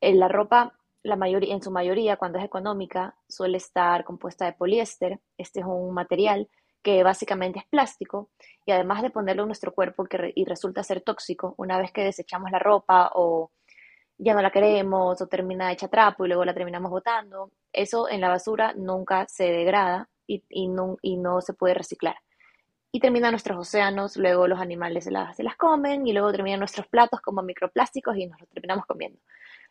En 0.00 0.18
la 0.18 0.28
ropa, 0.28 0.72
la 1.02 1.18
en 1.28 1.62
su 1.62 1.70
mayoría, 1.70 2.16
cuando 2.16 2.38
es 2.38 2.44
económica, 2.44 3.14
suele 3.28 3.58
estar 3.58 4.04
compuesta 4.04 4.46
de 4.46 4.54
poliéster. 4.54 5.20
Este 5.36 5.60
es 5.60 5.66
un 5.66 5.92
material 5.92 6.48
que 6.82 7.02
básicamente 7.02 7.58
es 7.58 7.66
plástico 7.66 8.30
y 8.64 8.72
además 8.72 9.02
de 9.02 9.10
ponerlo 9.10 9.42
en 9.42 9.48
nuestro 9.48 9.74
cuerpo 9.74 10.06
y 10.34 10.44
resulta 10.44 10.82
ser 10.82 11.02
tóxico, 11.02 11.54
una 11.58 11.78
vez 11.78 11.92
que 11.92 12.04
desechamos 12.04 12.50
la 12.50 12.58
ropa 12.58 13.10
o 13.14 13.50
ya 14.18 14.34
no 14.34 14.40
la 14.40 14.50
queremos 14.50 15.20
o 15.20 15.26
termina 15.26 15.72
hecha 15.72 15.88
trapo 15.88 16.24
y 16.24 16.28
luego 16.28 16.44
la 16.44 16.54
terminamos 16.54 16.90
botando, 16.90 17.50
eso 17.72 18.08
en 18.08 18.20
la 18.20 18.28
basura 18.28 18.72
nunca 18.74 19.26
se 19.28 19.44
degrada 19.44 20.08
y, 20.26 20.68
no, 20.68 21.40
se 21.40 21.54
puede 21.54 21.74
reciclar. 21.74 22.16
Y 22.92 23.00
terminan 23.00 23.32
nuestros 23.32 23.58
océanos, 23.58 24.16
luego 24.16 24.48
los 24.48 24.60
animales 24.60 25.04
se 25.04 25.10
las, 25.10 25.36
se 25.36 25.42
las 25.42 25.56
comen 25.56 26.06
y 26.06 26.12
luego 26.12 26.32
terminan 26.32 26.60
nuestros 26.60 26.86
platos 26.86 27.20
como 27.20 27.42
microplásticos 27.42 28.16
y 28.16 28.26
nos 28.26 28.40
los 28.40 28.48
terminamos 28.48 28.86
comiendo. 28.86 29.20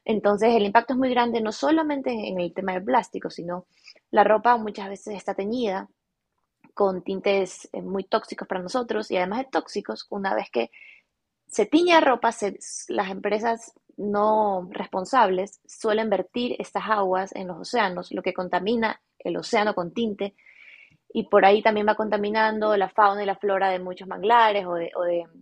Entonces 0.03 0.53
el 0.53 0.63
impacto 0.63 0.93
es 0.93 0.99
muy 0.99 1.09
grande 1.09 1.41
no 1.41 1.51
solamente 1.51 2.11
en 2.11 2.39
el 2.39 2.53
tema 2.53 2.73
del 2.73 2.83
plástico, 2.83 3.29
sino 3.31 3.65
la 4.11 4.23
ropa 4.23 4.55
muchas 4.57 4.89
veces 4.89 5.15
está 5.15 5.33
teñida 5.33 5.89
con 6.75 7.03
tintes 7.03 7.67
eh, 7.73 7.81
muy 7.81 8.03
tóxicos 8.03 8.47
para 8.47 8.61
nosotros 8.61 9.09
y 9.09 9.17
además 9.17 9.39
de 9.39 9.45
tóxicos, 9.45 10.05
una 10.09 10.35
vez 10.35 10.51
que 10.51 10.69
se 11.47 11.65
tiñe 11.65 11.99
ropa, 12.01 12.31
las 12.89 13.09
empresas 13.09 13.73
no 13.97 14.67
responsables 14.71 15.61
suelen 15.65 16.09
vertir 16.09 16.55
estas 16.59 16.83
aguas 16.89 17.33
en 17.33 17.47
los 17.47 17.57
océanos, 17.59 18.11
lo 18.11 18.21
que 18.21 18.33
contamina 18.33 19.01
el 19.25 19.37
océano 19.37 19.75
con 19.75 19.93
tinte 19.93 20.35
y 21.13 21.23
por 21.23 21.45
ahí 21.45 21.61
también 21.61 21.87
va 21.87 21.95
contaminando 21.95 22.75
la 22.75 22.89
fauna 22.89 23.23
y 23.23 23.25
la 23.25 23.37
flora 23.37 23.69
de 23.69 23.79
muchos 23.79 24.07
manglares 24.07 24.65
o 24.65 24.73
de, 24.73 24.91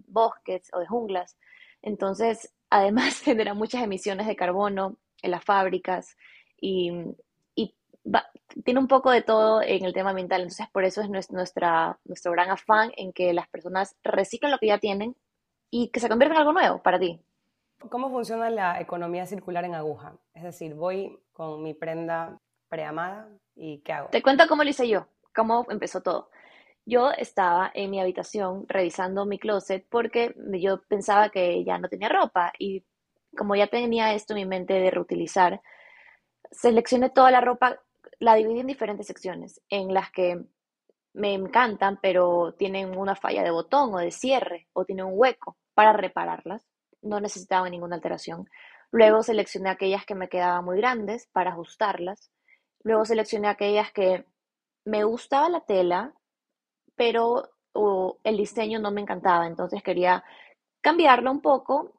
bosques 0.07 0.69
o 0.71 0.79
de 0.79 0.87
junglas. 0.87 1.37
Entonces, 1.81 2.53
además 2.69 3.21
genera 3.21 3.53
muchas 3.53 3.83
emisiones 3.83 4.27
de 4.27 4.35
carbono 4.35 4.97
en 5.21 5.31
las 5.31 5.43
fábricas 5.43 6.15
y, 6.59 7.15
tiene 8.65 8.81
un 8.81 8.87
poco 8.87 9.11
de 9.11 9.21
todo 9.21 9.61
en 9.61 9.85
el 9.85 9.93
tema 9.93 10.09
ambiental, 10.09 10.41
entonces 10.41 10.67
por 10.73 10.83
eso 10.83 11.01
es 11.01 11.31
nuestra, 11.31 11.97
nuestro 12.03 12.31
gran 12.33 12.49
afán 12.49 12.91
en 12.97 13.13
que 13.13 13.33
las 13.33 13.47
personas 13.47 13.95
reciclen 14.03 14.51
lo 14.51 14.59
que 14.59 14.67
ya 14.67 14.77
tienen 14.77 15.15
y 15.71 15.87
que 15.87 16.01
se 16.01 16.09
convierta 16.09 16.35
en 16.35 16.41
algo 16.41 16.51
nuevo 16.51 16.83
para 16.83 16.99
ti. 16.99 17.19
¿Cómo 17.89 18.09
funciona 18.09 18.49
la 18.49 18.79
economía 18.81 19.25
circular 19.25 19.63
en 19.63 19.75
aguja? 19.75 20.17
Es 20.33 20.43
decir, 20.43 20.75
voy 20.75 21.17
con 21.31 21.63
mi 21.63 21.73
prenda 21.73 22.39
preamada 22.73 23.29
y 23.55 23.81
¿qué 23.81 23.93
hago? 23.93 24.09
Te 24.09 24.23
cuento 24.23 24.47
cómo 24.47 24.63
lo 24.63 24.69
hice 24.71 24.89
yo, 24.89 25.05
cómo 25.35 25.67
empezó 25.69 26.01
todo. 26.01 26.31
Yo 26.85 27.11
estaba 27.11 27.71
en 27.75 27.91
mi 27.91 28.01
habitación 28.01 28.65
revisando 28.67 29.27
mi 29.27 29.37
closet 29.37 29.85
porque 29.87 30.33
yo 30.59 30.81
pensaba 30.81 31.29
que 31.29 31.63
ya 31.63 31.77
no 31.77 31.87
tenía 31.87 32.09
ropa 32.09 32.51
y 32.57 32.83
como 33.37 33.55
ya 33.55 33.67
tenía 33.67 34.13
esto 34.15 34.33
en 34.33 34.39
mi 34.39 34.45
mente 34.47 34.73
de 34.73 34.89
reutilizar, 34.89 35.61
seleccioné 36.51 37.11
toda 37.11 37.29
la 37.29 37.41
ropa, 37.41 37.79
la 38.19 38.33
dividí 38.33 38.61
en 38.61 38.67
diferentes 38.67 39.05
secciones, 39.05 39.61
en 39.69 39.93
las 39.93 40.11
que 40.11 40.43
me 41.13 41.35
encantan, 41.35 41.99
pero 42.01 42.55
tienen 42.57 42.97
una 42.97 43.15
falla 43.15 43.43
de 43.43 43.51
botón 43.51 43.93
o 43.93 43.99
de 43.99 44.09
cierre 44.09 44.67
o 44.73 44.83
tienen 44.83 45.05
un 45.05 45.13
hueco 45.15 45.57
para 45.75 45.93
repararlas. 45.93 46.65
No 47.03 47.19
necesitaban 47.19 47.69
ninguna 47.69 47.95
alteración. 47.95 48.49
Luego 48.91 49.21
seleccioné 49.21 49.69
aquellas 49.69 50.05
que 50.05 50.15
me 50.15 50.27
quedaban 50.27 50.65
muy 50.65 50.77
grandes 50.77 51.27
para 51.31 51.51
ajustarlas. 51.51 52.31
Luego 52.83 53.05
seleccioné 53.05 53.47
aquellas 53.47 53.91
que 53.91 54.25
me 54.85 55.03
gustaba 55.03 55.49
la 55.49 55.61
tela, 55.61 56.13
pero 56.95 57.49
el 58.23 58.37
diseño 58.37 58.79
no 58.79 58.91
me 58.91 59.01
encantaba, 59.01 59.47
entonces 59.47 59.81
quería 59.81 60.23
cambiarlo 60.81 61.31
un 61.31 61.41
poco 61.41 61.93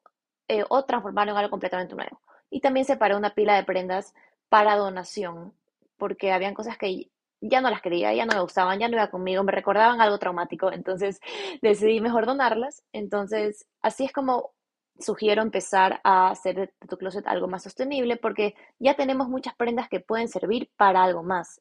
eh, 0.48 0.64
o 0.68 0.84
transformarlo 0.84 1.32
en 1.32 1.38
algo 1.38 1.50
completamente 1.50 1.94
nuevo. 1.94 2.20
Y 2.50 2.60
también 2.60 2.86
separé 2.86 3.16
una 3.16 3.34
pila 3.34 3.56
de 3.56 3.64
prendas 3.64 4.14
para 4.48 4.76
donación, 4.76 5.54
porque 5.96 6.32
habían 6.32 6.54
cosas 6.54 6.78
que 6.78 7.10
ya 7.40 7.60
no 7.60 7.70
las 7.70 7.82
quería, 7.82 8.14
ya 8.14 8.26
no 8.26 8.34
me 8.34 8.42
gustaban, 8.42 8.78
ya 8.78 8.88
no 8.88 8.94
iba 8.94 9.10
conmigo, 9.10 9.42
me 9.42 9.52
recordaban 9.52 10.00
algo 10.00 10.18
traumático, 10.18 10.70
entonces 10.72 11.20
decidí 11.62 12.00
mejor 12.00 12.26
donarlas. 12.26 12.82
Entonces, 12.92 13.66
así 13.82 14.04
es 14.04 14.12
como 14.12 14.52
sugiero 14.98 15.42
empezar 15.42 16.00
a 16.04 16.30
hacer 16.30 16.56
de 16.56 16.88
tu 16.88 16.96
closet 16.96 17.26
algo 17.26 17.48
más 17.48 17.62
sostenible, 17.64 18.16
porque 18.16 18.54
ya 18.78 18.94
tenemos 18.94 19.28
muchas 19.28 19.54
prendas 19.54 19.88
que 19.88 20.00
pueden 20.00 20.28
servir 20.28 20.70
para 20.76 21.02
algo 21.02 21.22
más, 21.22 21.60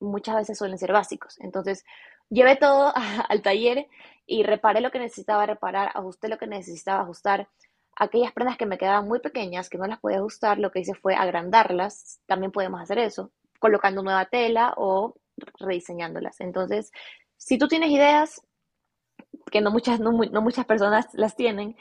muchas 0.00 0.36
veces 0.36 0.58
suelen 0.58 0.78
ser 0.78 0.92
básicos. 0.92 1.38
Entonces, 1.40 1.84
llevé 2.28 2.56
todo 2.56 2.92
al 3.28 3.42
taller 3.42 3.86
y 4.26 4.42
reparé 4.42 4.80
lo 4.80 4.90
que 4.90 4.98
necesitaba 4.98 5.46
reparar, 5.46 5.90
ajusté 5.94 6.28
lo 6.28 6.38
que 6.38 6.46
necesitaba 6.46 7.02
ajustar, 7.02 7.48
aquellas 7.96 8.32
prendas 8.32 8.56
que 8.56 8.66
me 8.66 8.78
quedaban 8.78 9.06
muy 9.06 9.20
pequeñas, 9.20 9.68
que 9.68 9.78
no 9.78 9.86
las 9.86 10.00
podía 10.00 10.18
ajustar, 10.18 10.58
lo 10.58 10.70
que 10.70 10.80
hice 10.80 10.94
fue 10.94 11.14
agrandarlas, 11.14 12.20
también 12.26 12.52
podemos 12.52 12.80
hacer 12.80 12.98
eso, 12.98 13.32
colocando 13.58 14.02
nueva 14.02 14.26
tela 14.26 14.74
o 14.76 15.14
rediseñándolas. 15.58 16.40
Entonces, 16.40 16.90
si 17.36 17.58
tú 17.58 17.68
tienes 17.68 17.90
ideas, 17.90 18.40
que 19.50 19.60
no 19.60 19.70
muchas, 19.70 20.00
no, 20.00 20.12
muchas 20.12 20.64
personas 20.64 21.06
las 21.12 21.36
tienen, 21.36 21.76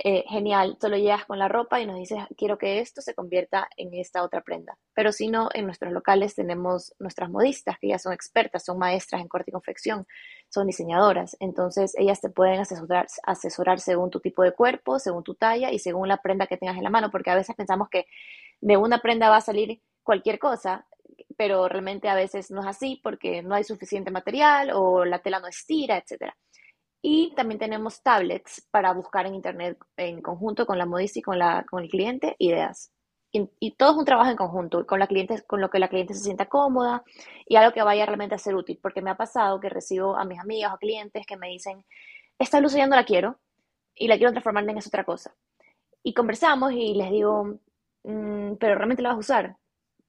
eh, 0.00 0.24
genial, 0.28 0.76
solo 0.80 0.96
llegas 0.96 1.24
con 1.26 1.40
la 1.40 1.48
ropa 1.48 1.80
y 1.80 1.86
nos 1.86 1.96
dices, 1.96 2.18
quiero 2.36 2.56
que 2.56 2.78
esto 2.78 3.00
se 3.00 3.14
convierta 3.14 3.68
en 3.76 3.92
esta 3.94 4.22
otra 4.22 4.42
prenda. 4.42 4.78
Pero 4.94 5.10
si 5.10 5.26
no, 5.28 5.48
en 5.54 5.66
nuestros 5.66 5.92
locales 5.92 6.36
tenemos 6.36 6.94
nuestras 7.00 7.30
modistas, 7.30 7.78
que 7.80 7.88
ya 7.88 7.98
son 7.98 8.12
expertas, 8.12 8.64
son 8.64 8.78
maestras 8.78 9.20
en 9.20 9.26
corte 9.26 9.50
y 9.50 9.52
confección, 9.52 10.06
son 10.48 10.68
diseñadoras. 10.68 11.36
Entonces, 11.40 11.94
ellas 11.98 12.20
te 12.20 12.30
pueden 12.30 12.60
asesorar, 12.60 13.08
asesorar 13.24 13.80
según 13.80 14.10
tu 14.10 14.20
tipo 14.20 14.44
de 14.44 14.52
cuerpo, 14.52 15.00
según 15.00 15.24
tu 15.24 15.34
talla 15.34 15.72
y 15.72 15.80
según 15.80 16.06
la 16.06 16.18
prenda 16.18 16.46
que 16.46 16.56
tengas 16.56 16.76
en 16.76 16.84
la 16.84 16.90
mano, 16.90 17.10
porque 17.10 17.30
a 17.30 17.34
veces 17.34 17.56
pensamos 17.56 17.88
que 17.90 18.06
de 18.60 18.76
una 18.76 19.00
prenda 19.00 19.30
va 19.30 19.38
a 19.38 19.40
salir 19.40 19.82
cualquier 20.04 20.38
cosa, 20.38 20.86
pero 21.36 21.68
realmente 21.68 22.08
a 22.08 22.14
veces 22.14 22.50
no 22.50 22.60
es 22.60 22.66
así 22.68 23.00
porque 23.02 23.42
no 23.42 23.54
hay 23.56 23.64
suficiente 23.64 24.10
material 24.12 24.70
o 24.72 25.04
la 25.04 25.18
tela 25.20 25.40
no 25.40 25.48
estira, 25.48 25.98
etcétera. 25.98 26.36
Y 27.00 27.32
también 27.36 27.58
tenemos 27.58 28.02
tablets 28.02 28.66
para 28.70 28.92
buscar 28.92 29.26
en 29.26 29.34
Internet 29.34 29.78
en 29.96 30.20
conjunto 30.20 30.66
con 30.66 30.78
la 30.78 30.86
modista 30.86 31.20
y 31.20 31.22
con, 31.22 31.38
la, 31.38 31.64
con 31.68 31.82
el 31.82 31.88
cliente 31.88 32.34
ideas. 32.38 32.92
Y, 33.30 33.72
todo 33.72 33.90
es 33.90 33.96
un 33.98 34.04
trabajo 34.06 34.30
en 34.30 34.36
conjunto, 34.36 34.86
con, 34.86 34.98
la 34.98 35.06
cliente, 35.06 35.42
con 35.46 35.60
lo 35.60 35.68
que 35.68 35.78
la 35.78 35.88
cliente 35.88 36.14
se 36.14 36.24
sienta 36.24 36.46
cómoda 36.46 37.04
y 37.46 37.56
algo 37.56 37.72
que 37.72 37.82
vaya 37.82 38.06
realmente 38.06 38.34
a 38.34 38.38
ser 38.38 38.54
útil. 38.54 38.78
Porque 38.82 39.02
me 39.02 39.10
ha 39.10 39.16
pasado 39.16 39.60
que 39.60 39.68
recibo 39.68 40.16
a 40.16 40.24
mis 40.24 40.40
amigas 40.40 40.72
o 40.74 40.78
clientes 40.78 41.26
que 41.26 41.36
me 41.36 41.48
dicen, 41.48 41.84
esta 42.38 42.60
luz 42.60 42.72
ya 42.72 42.86
no 42.86 42.96
la 42.96 43.04
quiero 43.04 43.38
y 43.94 44.08
la 44.08 44.16
quiero 44.16 44.32
transformar 44.32 44.68
en 44.68 44.78
esa 44.78 44.88
otra 44.88 45.04
cosa. 45.04 45.34
Y 46.02 46.14
conversamos 46.14 46.72
y 46.72 46.94
les 46.94 47.10
digo, 47.10 47.58
mm, 48.04 48.54
pero 48.58 48.74
realmente 48.76 49.02
la 49.02 49.10
vas 49.10 49.16
a 49.16 49.20
usar. 49.20 49.56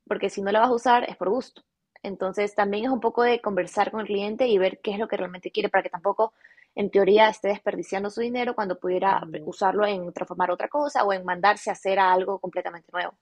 Porque 0.08 0.30
si 0.30 0.42
no 0.42 0.52
la 0.52 0.62
vas 0.62 0.70
a 0.70 0.74
usar 0.74 1.04
es 1.10 1.18
por 1.18 1.30
gusto. 1.30 1.64
Entonces 2.04 2.56
también 2.56 2.86
es 2.86 2.92
un 2.92 3.02
poco 3.02 3.24
de 3.24 3.42
conversar 3.42 3.92
con 3.92 4.02
el 4.02 4.08
cliente 4.08 4.48
y 4.48 4.58
ver 4.58 4.80
qué 4.82 4.92
es 4.92 5.00
lo 5.00 5.08
que 5.08 5.18
realmente 5.18 5.52
quiere 5.52 5.70
para 5.70 5.84
que 5.84 5.90
tampoco 5.90 6.34
en 6.76 6.90
teoría 6.90 7.30
esté 7.30 7.50
desperdiciando 7.50 8.10
su 8.10 8.22
dinero 8.22 8.56
cuando 8.56 8.80
pudiera 8.80 9.22
usarlo 9.46 9.86
en 9.86 10.14
transformar 10.14 10.52
otra 10.52 10.68
cosa 10.68 11.04
o 11.04 11.14
en 11.14 11.26
mandarse 11.26 11.70
a 11.70 11.74
hacer 11.74 12.00
algo 12.00 12.40
completamente 12.40 12.90
nuevo. 12.92 13.18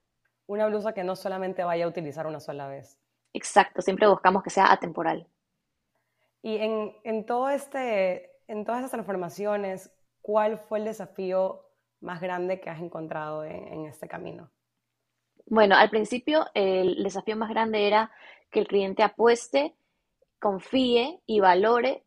Una 0.45 0.67
blusa 0.67 0.93
que 0.93 1.03
no 1.03 1.15
solamente 1.15 1.63
vaya 1.63 1.85
a 1.85 1.87
utilizar 1.87 2.27
una 2.27 2.39
sola 2.39 2.67
vez. 2.67 2.97
Exacto, 3.33 3.81
siempre 3.81 4.07
buscamos 4.07 4.43
que 4.43 4.49
sea 4.49 4.71
atemporal. 4.71 5.27
Y 6.41 6.57
en, 6.57 6.95
en, 7.03 7.25
todo 7.25 7.49
este, 7.49 8.31
en 8.47 8.63
todas 8.63 8.79
estas 8.79 8.91
transformaciones, 8.91 9.91
¿cuál 10.21 10.59
fue 10.59 10.79
el 10.79 10.85
desafío 10.85 11.65
más 11.99 12.21
grande 12.21 12.61
que 12.61 12.69
has 12.69 12.79
encontrado 12.79 13.43
en, 13.43 13.67
en 13.67 13.85
este 13.85 14.07
camino? 14.07 14.51
Bueno, 15.45 15.75
al 15.75 15.89
principio 15.89 16.45
el 16.53 17.03
desafío 17.03 17.35
más 17.35 17.49
grande 17.49 17.87
era 17.87 18.11
que 18.51 18.59
el 18.59 18.67
cliente 18.67 19.03
apueste, 19.03 19.75
confíe 20.39 21.21
y 21.25 21.39
valore 21.39 22.06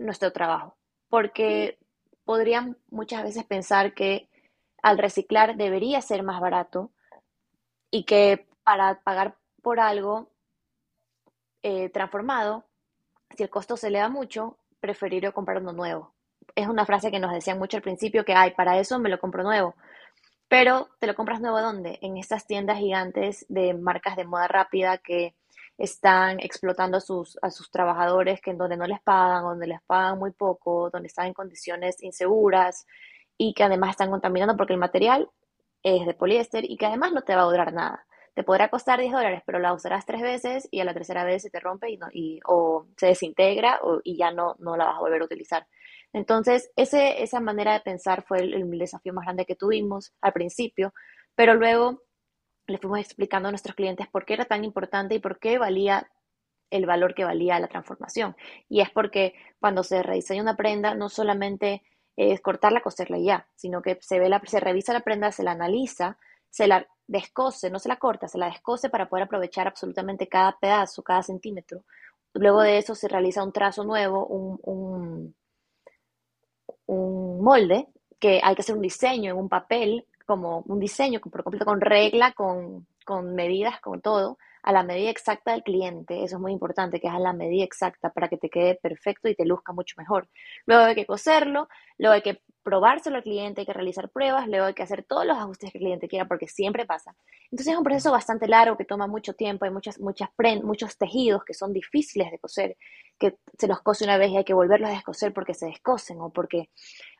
nuestro 0.00 0.32
trabajo, 0.32 0.76
porque 1.08 1.78
podrían 2.24 2.76
muchas 2.90 3.22
veces 3.22 3.44
pensar 3.44 3.94
que 3.94 4.28
al 4.82 4.98
reciclar 4.98 5.56
debería 5.56 6.00
ser 6.00 6.22
más 6.22 6.40
barato 6.40 6.90
y 7.90 8.04
que 8.04 8.48
para 8.64 9.00
pagar 9.00 9.36
por 9.62 9.80
algo 9.80 10.30
eh, 11.62 11.90
transformado, 11.90 12.64
si 13.36 13.42
el 13.42 13.50
costo 13.50 13.76
se 13.76 13.88
eleva 13.88 14.08
mucho, 14.08 14.56
preferiría 14.80 15.32
comprar 15.32 15.58
uno 15.58 15.72
nuevo. 15.72 16.14
Es 16.54 16.66
una 16.66 16.86
frase 16.86 17.10
que 17.10 17.20
nos 17.20 17.32
decían 17.32 17.58
mucho 17.58 17.76
al 17.76 17.82
principio 17.82 18.24
que, 18.24 18.34
ay, 18.34 18.52
para 18.52 18.78
eso 18.78 18.98
me 18.98 19.08
lo 19.08 19.20
compro 19.20 19.42
nuevo. 19.42 19.74
Pero, 20.48 20.88
¿te 20.98 21.06
lo 21.06 21.14
compras 21.14 21.40
nuevo 21.40 21.60
dónde? 21.60 21.98
En 22.02 22.16
estas 22.16 22.46
tiendas 22.46 22.78
gigantes 22.78 23.46
de 23.48 23.74
marcas 23.74 24.16
de 24.16 24.24
moda 24.24 24.48
rápida 24.48 24.98
que 24.98 25.34
están 25.80 26.40
explotando 26.40 26.98
a 26.98 27.00
sus, 27.00 27.38
a 27.40 27.50
sus 27.50 27.70
trabajadores 27.70 28.42
que 28.42 28.50
en 28.50 28.58
donde 28.58 28.76
no 28.76 28.86
les 28.86 29.00
pagan, 29.00 29.44
donde 29.44 29.66
les 29.66 29.80
pagan 29.82 30.18
muy 30.18 30.30
poco, 30.30 30.90
donde 30.90 31.08
están 31.08 31.28
en 31.28 31.32
condiciones 31.32 32.02
inseguras 32.02 32.86
y 33.38 33.54
que 33.54 33.64
además 33.64 33.92
están 33.92 34.10
contaminando 34.10 34.58
porque 34.58 34.74
el 34.74 34.78
material 34.78 35.30
es 35.82 36.06
de 36.06 36.12
poliéster 36.12 36.70
y 36.70 36.76
que 36.76 36.84
además 36.84 37.12
no 37.12 37.22
te 37.22 37.34
va 37.34 37.42
a 37.42 37.46
durar 37.46 37.72
nada. 37.72 38.04
Te 38.34 38.44
podrá 38.44 38.68
costar 38.68 39.00
10 39.00 39.10
dólares, 39.10 39.42
pero 39.46 39.58
la 39.58 39.72
usarás 39.72 40.04
tres 40.04 40.20
veces 40.20 40.68
y 40.70 40.80
a 40.80 40.84
la 40.84 40.92
tercera 40.92 41.24
vez 41.24 41.42
se 41.42 41.50
te 41.50 41.60
rompe 41.60 41.90
y, 41.90 41.96
no, 41.96 42.08
y 42.12 42.40
o 42.46 42.86
se 42.98 43.06
desintegra 43.06 43.80
o, 43.82 44.00
y 44.04 44.18
ya 44.18 44.32
no, 44.32 44.56
no 44.58 44.76
la 44.76 44.84
vas 44.84 44.96
a 44.96 45.00
volver 45.00 45.22
a 45.22 45.24
utilizar. 45.24 45.66
Entonces, 46.12 46.70
ese, 46.76 47.22
esa 47.22 47.40
manera 47.40 47.72
de 47.72 47.80
pensar 47.80 48.22
fue 48.22 48.40
el, 48.40 48.52
el 48.52 48.78
desafío 48.78 49.14
más 49.14 49.24
grande 49.24 49.46
que 49.46 49.56
tuvimos 49.56 50.12
al 50.20 50.34
principio, 50.34 50.92
pero 51.34 51.54
luego 51.54 52.02
le 52.70 52.78
fuimos 52.78 53.00
explicando 53.00 53.48
a 53.48 53.52
nuestros 53.52 53.74
clientes 53.74 54.08
por 54.08 54.24
qué 54.24 54.34
era 54.34 54.44
tan 54.44 54.64
importante 54.64 55.14
y 55.14 55.18
por 55.18 55.38
qué 55.38 55.58
valía 55.58 56.10
el 56.70 56.86
valor 56.86 57.14
que 57.14 57.24
valía 57.24 57.58
la 57.58 57.68
transformación. 57.68 58.36
Y 58.68 58.80
es 58.80 58.90
porque 58.90 59.34
cuando 59.58 59.82
se 59.82 60.02
rediseña 60.02 60.42
una 60.42 60.56
prenda, 60.56 60.94
no 60.94 61.08
solamente 61.08 61.82
es 62.16 62.40
cortarla, 62.40 62.82
coserla 62.82 63.18
y 63.18 63.24
ya, 63.24 63.46
sino 63.56 63.82
que 63.82 63.98
se, 64.00 64.18
ve 64.18 64.28
la, 64.28 64.40
se 64.44 64.60
revisa 64.60 64.92
la 64.92 65.00
prenda, 65.00 65.32
se 65.32 65.42
la 65.42 65.52
analiza, 65.52 66.18
se 66.48 66.66
la 66.66 66.86
descose, 67.06 67.70
no 67.70 67.78
se 67.78 67.88
la 67.88 67.96
corta, 67.96 68.28
se 68.28 68.38
la 68.38 68.46
descose 68.46 68.88
para 68.88 69.08
poder 69.08 69.24
aprovechar 69.24 69.66
absolutamente 69.66 70.28
cada 70.28 70.56
pedazo, 70.58 71.02
cada 71.02 71.22
centímetro. 71.22 71.84
Luego 72.34 72.62
de 72.62 72.78
eso 72.78 72.94
se 72.94 73.08
realiza 73.08 73.42
un 73.42 73.52
trazo 73.52 73.84
nuevo, 73.84 74.26
un, 74.26 74.60
un, 74.62 75.34
un 76.86 77.42
molde, 77.42 77.88
que 78.20 78.40
hay 78.42 78.54
que 78.54 78.62
hacer 78.62 78.76
un 78.76 78.82
diseño 78.82 79.32
en 79.32 79.38
un 79.38 79.48
papel 79.48 80.06
como 80.30 80.62
un 80.66 80.78
diseño 80.78 81.18
por 81.18 81.42
completo, 81.42 81.64
con 81.64 81.80
regla, 81.80 82.30
con, 82.30 82.86
con 83.04 83.34
medidas, 83.34 83.80
con 83.80 84.00
todo, 84.00 84.38
a 84.62 84.70
la 84.70 84.84
medida 84.84 85.10
exacta 85.10 85.50
del 85.50 85.64
cliente. 85.64 86.22
Eso 86.22 86.36
es 86.36 86.40
muy 86.40 86.52
importante, 86.52 87.00
que 87.00 87.08
es 87.08 87.12
a 87.12 87.18
la 87.18 87.32
medida 87.32 87.64
exacta 87.64 88.10
para 88.10 88.28
que 88.28 88.36
te 88.36 88.48
quede 88.48 88.76
perfecto 88.76 89.28
y 89.28 89.34
te 89.34 89.44
luzca 89.44 89.72
mucho 89.72 89.96
mejor. 89.98 90.28
Luego 90.66 90.84
hay 90.84 90.94
que 90.94 91.04
coserlo, 91.04 91.68
luego 91.98 92.14
hay 92.14 92.22
que 92.22 92.42
probárselo 92.62 93.16
al 93.16 93.24
cliente, 93.24 93.62
hay 93.62 93.66
que 93.66 93.72
realizar 93.72 94.08
pruebas, 94.10 94.46
luego 94.46 94.66
hay 94.66 94.74
que 94.74 94.84
hacer 94.84 95.02
todos 95.02 95.26
los 95.26 95.36
ajustes 95.36 95.72
que 95.72 95.78
el 95.78 95.82
cliente 95.82 96.06
quiera, 96.06 96.28
porque 96.28 96.46
siempre 96.46 96.86
pasa. 96.86 97.16
Entonces 97.50 97.72
es 97.72 97.76
un 97.76 97.82
proceso 97.82 98.12
bastante 98.12 98.46
largo 98.46 98.76
que 98.76 98.84
toma 98.84 99.08
mucho 99.08 99.32
tiempo, 99.32 99.64
hay 99.64 99.72
muchas, 99.72 99.98
muchas 99.98 100.28
muchos 100.62 100.96
tejidos 100.96 101.42
que 101.42 101.54
son 101.54 101.72
difíciles 101.72 102.30
de 102.30 102.38
coser, 102.38 102.76
que 103.18 103.38
se 103.58 103.66
los 103.66 103.80
cose 103.80 104.04
una 104.04 104.16
vez 104.16 104.30
y 104.30 104.36
hay 104.36 104.44
que 104.44 104.54
volverlos 104.54 104.90
a 104.90 104.92
descoser 104.92 105.32
porque 105.32 105.54
se 105.54 105.66
descosen 105.66 106.20
o 106.20 106.30
porque 106.30 106.70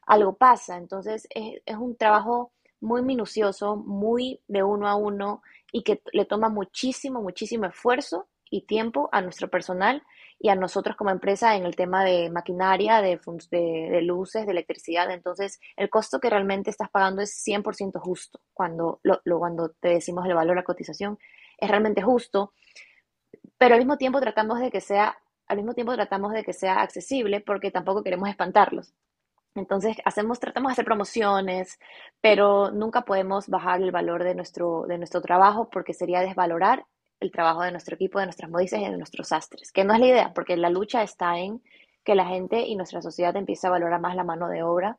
algo 0.07 0.37
pasa. 0.37 0.77
Entonces 0.77 1.27
es, 1.31 1.61
es 1.67 1.77
un 1.77 1.97
trabajo 1.97 2.53
muy 2.81 3.03
minucioso, 3.03 3.77
muy 3.77 4.41
de 4.49 4.63
uno 4.63 4.89
a 4.89 4.97
uno 4.97 5.43
y 5.73 5.83
que 5.83 6.03
le 6.13 6.25
toma 6.25 6.49
muchísimo, 6.49 7.23
muchísimo 7.23 7.67
esfuerzo 7.67 8.29
y 8.51 8.63
tiempo 8.63 9.09
a 9.13 9.21
nuestro 9.23 9.49
personal 9.49 10.03
y 10.39 10.49
a 10.49 10.57
nosotros 10.57 10.97
como 10.97 11.11
empresa 11.11 11.55
en 11.55 11.67
el 11.67 11.77
tema 11.77 12.05
de 12.05 12.31
maquinaria, 12.31 13.01
de, 13.01 13.21
luces, 14.03 14.47
de 14.47 14.53
electricidad. 14.53 15.11
Entonces, 15.11 15.61
el 15.77 15.91
costo 15.91 16.19
que 16.19 16.31
realmente 16.31 16.71
estás 16.71 16.91
pagando 16.91 17.23
es 17.23 17.47
100% 17.47 18.01
justo 18.01 18.41
cuando, 18.53 19.01
lo, 19.03 19.21
cuando 19.39 19.71
te 19.81 19.89
decimos 19.89 20.27
el 20.27 20.35
valor 20.35 20.57
la 20.57 20.65
cotización. 20.65 21.19
Es 21.59 21.69
realmente 21.69 22.01
justo, 22.01 22.55
pero 23.59 23.75
al 23.75 23.81
mismo 23.81 23.99
tiempo 23.99 24.21
tratamos 24.21 24.59
de 24.61 24.71
que 24.71 24.81
sea, 24.81 25.19
al 25.47 25.59
mismo 25.59 25.75
tiempo 25.75 25.95
tratamos 25.95 26.33
de 26.33 26.43
que 26.43 26.55
sea 26.55 26.81
accesible 26.81 27.41
porque 27.41 27.71
tampoco 27.71 28.03
queremos 28.03 28.29
espantarlos. 28.31 28.95
Entonces, 29.55 29.97
hacemos, 30.05 30.39
tratamos 30.39 30.71
de 30.71 30.73
hacer 30.75 30.85
promociones, 30.85 31.79
pero 32.21 32.71
nunca 32.71 33.03
podemos 33.03 33.49
bajar 33.49 33.83
el 33.83 33.91
valor 33.91 34.23
de 34.25 34.35
nuestro, 34.35 34.85
de 34.87 34.99
nuestro 34.99 35.21
trabajo 35.21 35.69
porque 35.71 35.93
sería 35.93 36.21
desvalorar 36.21 36.87
el 37.19 37.33
trabajo 37.33 37.63
de 37.63 37.73
nuestro 37.73 37.97
equipo, 37.97 38.19
de 38.19 38.27
nuestras 38.27 38.51
modistas 38.51 38.81
y 38.81 38.85
de 38.85 38.97
nuestros 38.97 39.29
sastres, 39.29 39.73
que 39.73 39.85
no 39.85 39.93
es 39.95 40.01
la 40.01 40.07
idea, 40.07 40.33
porque 40.35 40.57
la 40.57 40.71
lucha 40.71 41.03
está 41.03 41.39
en 41.39 41.63
que 42.05 42.15
la 42.15 42.25
gente 42.27 42.61
y 42.61 42.77
nuestra 42.77 43.03
sociedad 43.03 43.37
empiece 43.37 43.67
a 43.67 43.71
valorar 43.71 44.01
más 44.01 44.17
la 44.17 44.25
mano 44.25 44.49
de 44.49 44.63
obra 44.63 44.99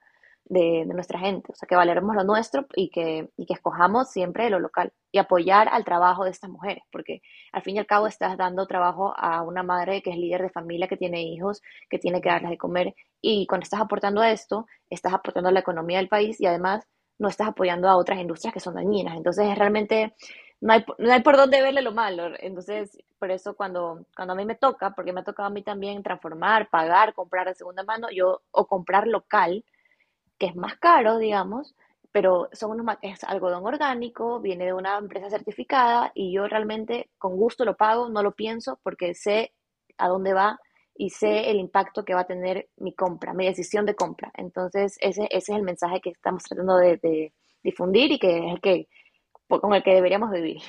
de, 0.52 0.86
nuestra 0.86 1.18
gente, 1.18 1.54
o 1.54 1.56
sea, 1.56 1.66
que 1.66 1.76
valoremos 1.76 2.14
lo 2.14 2.26
nuestro 2.26 2.66
y 2.76 2.90
que, 2.90 3.30
y 3.38 3.46
que 3.46 3.54
escojamos 3.54 4.10
siempre 4.10 4.50
lo 4.50 4.60
local 4.60 4.92
y 5.12 5.18
apoyar 5.18 5.70
al 5.70 5.86
trabajo 5.86 6.26
de 6.26 6.32
estas 6.32 6.50
mujeres, 6.50 6.84
porque 6.92 7.22
al 7.54 7.62
fin 7.62 7.78
y 7.78 7.80
al 7.80 7.86
cabo 7.86 8.06
estás 8.08 8.38
dando 8.38 8.68
trabajo 8.68 9.14
a 9.18 9.44
una 9.44 9.64
madre 9.64 10.02
que 10.02 10.10
es 10.10 10.18
líder 10.18 10.42
de 10.42 10.50
familia, 10.50 10.90
que 10.90 10.98
tiene 10.98 11.22
hijos, 11.24 11.62
que 11.90 12.00
tiene 12.00 12.22
que 12.22 12.30
darles 12.30 12.52
de 12.52 12.58
comer 12.58 12.94
y 13.22 13.48
cuando 13.48 13.64
estás 13.64 13.80
aportando 13.80 14.20
a 14.20 14.32
esto, 14.32 14.68
estás 14.90 15.14
aportando 15.14 15.50
a 15.50 15.54
la 15.54 15.62
economía 15.62 16.00
del 16.00 16.10
país 16.10 16.42
y 16.42 16.46
además 16.46 16.86
no 17.18 17.30
estás 17.30 17.48
apoyando 17.48 17.88
a 17.88 17.96
otras 17.96 18.20
industrias 18.20 18.54
que 18.54 18.60
son 18.60 18.76
dañinas. 18.76 19.16
Entonces 19.16 19.48
es 19.48 19.58
realmente 19.58 20.14
no 20.60 20.74
hay, 20.74 20.86
no 20.98 21.14
hay 21.14 21.22
por 21.22 21.38
dónde 21.38 21.62
verle 21.62 21.82
lo 21.82 21.94
malo. 21.94 22.32
Entonces, 22.40 22.98
por 23.20 23.32
eso 23.32 23.56
cuando, 23.56 24.06
cuando 24.16 24.34
a 24.34 24.36
mí 24.36 24.46
me 24.46 24.56
toca, 24.56 24.92
porque 24.92 25.14
me 25.14 25.22
ha 25.22 25.24
tocado 25.24 25.48
a 25.48 25.52
mí 25.52 25.64
también 25.64 26.04
transformar, 26.04 26.70
pagar, 26.70 27.14
comprar 27.14 27.48
de 27.48 27.56
segunda 27.56 27.84
mano, 27.84 28.10
yo, 28.12 28.42
o 28.52 28.68
comprar 28.68 29.08
local, 29.08 29.64
que 30.42 30.48
es 30.48 30.56
más 30.56 30.76
caro, 30.80 31.20
digamos, 31.20 31.76
pero 32.12 32.50
son 32.52 32.72
unos, 32.72 32.98
es 33.04 33.24
algodón 33.26 33.64
orgánico, 33.64 34.40
viene 34.42 34.66
de 34.66 34.74
una 34.74 34.98
empresa 34.98 35.30
certificada 35.30 36.12
y 36.16 36.34
yo 36.34 36.48
realmente 36.48 37.12
con 37.20 37.38
gusto 37.38 37.64
lo 37.64 37.78
pago, 37.78 38.10
no 38.10 38.24
lo 38.24 38.32
pienso 38.32 38.80
porque 38.82 39.14
sé 39.14 39.54
a 40.00 40.08
dónde 40.08 40.34
va 40.34 40.60
y 40.96 41.12
sé 41.12 41.52
el 41.52 41.58
impacto 41.58 42.04
que 42.04 42.16
va 42.16 42.22
a 42.22 42.28
tener 42.28 42.70
mi 42.78 42.96
compra, 42.96 43.36
mi 43.36 43.46
decisión 43.46 43.86
de 43.86 43.94
compra. 43.94 44.32
Entonces, 44.34 44.98
ese, 45.00 45.26
ese 45.30 45.52
es 45.52 45.58
el 45.60 45.62
mensaje 45.62 46.02
que 46.02 46.10
estamos 46.10 46.42
tratando 46.42 46.76
de, 46.78 46.98
de 46.98 47.34
difundir 47.62 48.12
y 48.12 48.18
que 48.18 48.40
es 48.40 48.54
el 48.56 48.62
que 48.62 48.88
con 49.48 49.76
el 49.76 49.84
que 49.84 49.94
deberíamos 49.94 50.32
vivir. 50.32 50.60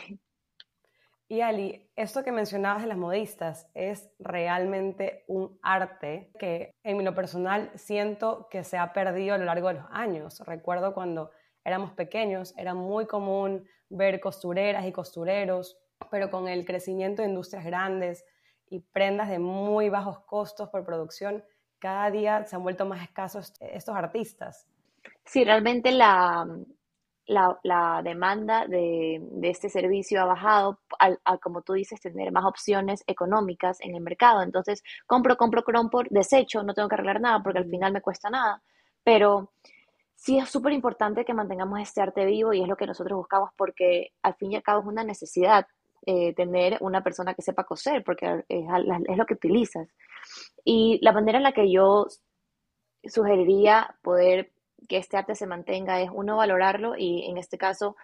Y 1.33 1.41
Ali, 1.41 1.91
esto 1.97 2.23
que 2.23 2.31
mencionabas 2.31 2.83
de 2.83 2.89
las 2.89 2.99
modistas 2.99 3.67
es 3.73 4.11
realmente 4.19 5.25
un 5.29 5.59
arte 5.62 6.31
que 6.39 6.75
en 6.85 7.03
lo 7.03 7.15
personal 7.15 7.71
siento 7.75 8.49
que 8.51 8.65
se 8.65 8.77
ha 8.77 8.93
perdido 8.93 9.35
a 9.35 9.39
lo 9.39 9.47
largo 9.47 9.69
de 9.69 9.75
los 9.81 9.87
años. 9.93 10.41
Recuerdo 10.41 10.93
cuando 10.93 11.31
éramos 11.65 11.93
pequeños, 11.93 12.53
era 12.59 12.75
muy 12.75 13.07
común 13.07 13.67
ver 13.89 14.21
costureras 14.21 14.85
y 14.85 14.93
costureros, 14.93 15.79
pero 16.11 16.31
con 16.31 16.49
el 16.49 16.67
crecimiento 16.67 17.23
de 17.23 17.29
industrias 17.29 17.65
grandes 17.65 18.27
y 18.69 18.81
prendas 18.81 19.31
de 19.31 19.39
muy 19.39 19.89
bajos 19.89 20.19
costos 20.27 20.69
por 20.69 20.85
producción, 20.85 21.43
cada 21.79 22.11
día 22.11 22.45
se 22.45 22.57
han 22.57 22.62
vuelto 22.62 22.85
más 22.85 23.03
escasos 23.03 23.55
estos 23.59 23.97
artistas. 23.97 24.67
Sí, 25.25 25.45
realmente 25.45 25.93
la, 25.93 26.47
la, 27.26 28.00
demanda 28.02 28.67
de, 28.67 29.23
este 29.43 29.69
servicio 29.69 30.21
ha 30.21 30.25
bajado 30.25 30.81
al, 30.99 31.19
como 31.41 31.62
tú 31.62 31.75
dices, 31.75 32.00
tener 32.00 32.33
más 32.33 32.45
opciones 32.45 33.05
económicas 33.07 33.81
en 33.81 33.95
el 33.95 34.00
mercado. 34.00 34.43
Entonces, 34.43 34.83
compro, 35.07 35.37
compro, 35.37 35.62
compro, 35.62 36.02
desecho, 36.11 36.62
no 36.62 36.75
tengo 36.75 36.88
que 36.88 36.95
arreglar 36.95 37.21
nada 37.21 37.43
porque 37.43 37.59
al 37.59 37.69
final 37.69 37.93
me 37.93 38.00
cuesta 38.00 38.31
nada. 38.31 38.62
Pero 39.05 39.53
sí 40.14 40.38
es 40.38 40.49
súper 40.49 40.73
importante 40.73 41.25
que 41.25 41.35
mantengamos 41.35 41.81
este 41.81 42.01
arte 42.01 42.25
vivo 42.25 42.53
y 42.53 42.62
es 42.62 42.68
lo 42.68 42.77
que 42.77 42.87
nosotros 42.87 43.16
buscamos 43.16 43.51
porque 43.57 44.12
al 44.23 44.35
fin 44.35 44.53
y 44.53 44.57
al 44.57 44.62
cabo 44.62 44.81
es 44.81 44.87
una 44.87 45.05
necesidad 45.05 45.66
eh, 46.05 46.35
tener 46.35 46.79
una 46.81 47.03
persona 47.03 47.35
que 47.35 47.42
sepa 47.42 47.64
coser 47.64 48.03
porque 48.05 48.44
es, 48.49 48.64
es 49.09 49.16
lo 49.16 49.27
que 49.27 49.35
utilizas. 49.35 49.88
Y 50.64 50.99
la 51.03 51.12
manera 51.12 51.38
en 51.38 51.44
la 51.44 51.53
que 51.53 51.70
yo 51.70 52.07
sugeriría 53.05 53.97
poder 54.03 54.53
que 54.88 54.99
este 54.99 55.16
arte 55.16 55.35
se 55.35 55.47
mantenga 55.47 56.01
es 56.01 56.11
uno 56.12 56.37
valorarlo 56.37 56.95
y 56.97 57.27
en 57.27 57.38
este 57.38 57.59
caso 57.59 57.97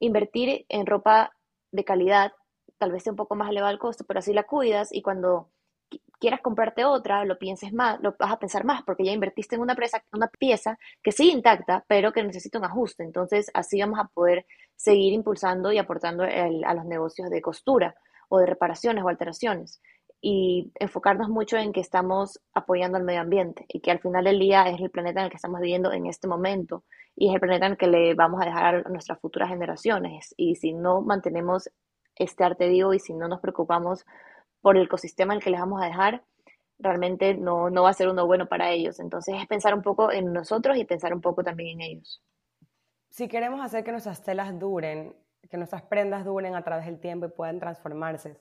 invertir 0.00 0.66
en 0.68 0.86
ropa 0.86 1.32
de 1.70 1.84
calidad, 1.84 2.32
tal 2.78 2.92
vez 2.92 3.02
sea 3.02 3.12
un 3.12 3.16
poco 3.16 3.34
más 3.34 3.50
elevado 3.50 3.72
el 3.72 3.78
costo, 3.78 4.04
pero 4.06 4.18
así 4.18 4.32
la 4.32 4.42
cuidas 4.44 4.92
y 4.92 5.02
cuando 5.02 5.50
quieras 6.18 6.40
comprarte 6.40 6.84
otra, 6.84 7.24
lo 7.24 7.38
pienses 7.38 7.72
más, 7.72 8.00
lo 8.00 8.14
vas 8.18 8.32
a 8.32 8.38
pensar 8.38 8.64
más 8.64 8.82
porque 8.82 9.04
ya 9.04 9.12
invertiste 9.12 9.56
en 9.56 9.60
una, 9.60 9.74
presa, 9.74 10.02
una 10.12 10.28
pieza 10.28 10.78
que 11.02 11.12
sigue 11.12 11.32
intacta, 11.32 11.84
pero 11.88 12.12
que 12.12 12.22
necesita 12.22 12.58
un 12.58 12.64
ajuste. 12.64 13.02
Entonces, 13.02 13.50
así 13.54 13.80
vamos 13.80 13.98
a 13.98 14.08
poder 14.08 14.46
seguir 14.76 15.12
impulsando 15.12 15.72
y 15.72 15.78
aportando 15.78 16.24
a 16.24 16.74
los 16.74 16.84
negocios 16.84 17.30
de 17.30 17.42
costura 17.42 17.94
o 18.28 18.38
de 18.38 18.46
reparaciones 18.46 19.04
o 19.04 19.08
alteraciones 19.08 19.80
y 20.24 20.72
enfocarnos 20.76 21.28
mucho 21.28 21.56
en 21.56 21.72
que 21.72 21.80
estamos 21.80 22.40
apoyando 22.54 22.96
al 22.96 23.02
medio 23.02 23.20
ambiente 23.20 23.66
y 23.68 23.80
que 23.80 23.90
al 23.90 23.98
final 23.98 24.24
del 24.24 24.38
día 24.38 24.62
es 24.68 24.80
el 24.80 24.88
planeta 24.88 25.18
en 25.18 25.24
el 25.24 25.30
que 25.30 25.36
estamos 25.36 25.60
viviendo 25.60 25.92
en 25.92 26.06
este 26.06 26.28
momento 26.28 26.84
y 27.16 27.28
es 27.28 27.34
el 27.34 27.40
planeta 27.40 27.66
en 27.66 27.72
el 27.72 27.78
que 27.78 27.88
le 27.88 28.14
vamos 28.14 28.40
a 28.40 28.44
dejar 28.44 28.84
a 28.86 28.88
nuestras 28.88 29.18
futuras 29.18 29.48
generaciones. 29.48 30.32
Y 30.36 30.54
si 30.54 30.74
no 30.74 31.02
mantenemos 31.02 31.68
este 32.14 32.44
arte 32.44 32.68
vivo 32.68 32.94
y 32.94 33.00
si 33.00 33.14
no 33.14 33.26
nos 33.26 33.40
preocupamos 33.40 34.06
por 34.60 34.76
el 34.76 34.84
ecosistema 34.84 35.34
en 35.34 35.38
el 35.38 35.44
que 35.44 35.50
les 35.50 35.58
vamos 35.58 35.82
a 35.82 35.86
dejar, 35.86 36.22
realmente 36.78 37.34
no, 37.34 37.68
no 37.68 37.82
va 37.82 37.90
a 37.90 37.94
ser 37.94 38.08
uno 38.08 38.24
bueno 38.24 38.46
para 38.48 38.70
ellos. 38.70 39.00
Entonces 39.00 39.34
es 39.40 39.46
pensar 39.48 39.74
un 39.74 39.82
poco 39.82 40.12
en 40.12 40.32
nosotros 40.32 40.76
y 40.76 40.84
pensar 40.84 41.12
un 41.12 41.20
poco 41.20 41.42
también 41.42 41.80
en 41.80 41.90
ellos. 41.90 42.22
Si 43.10 43.26
queremos 43.26 43.60
hacer 43.60 43.82
que 43.82 43.90
nuestras 43.90 44.22
telas 44.22 44.56
duren, 44.56 45.16
que 45.50 45.56
nuestras 45.56 45.82
prendas 45.82 46.24
duren 46.24 46.54
a 46.54 46.62
través 46.62 46.86
del 46.86 47.00
tiempo 47.00 47.26
y 47.26 47.30
puedan 47.30 47.58
transformarse, 47.58 48.40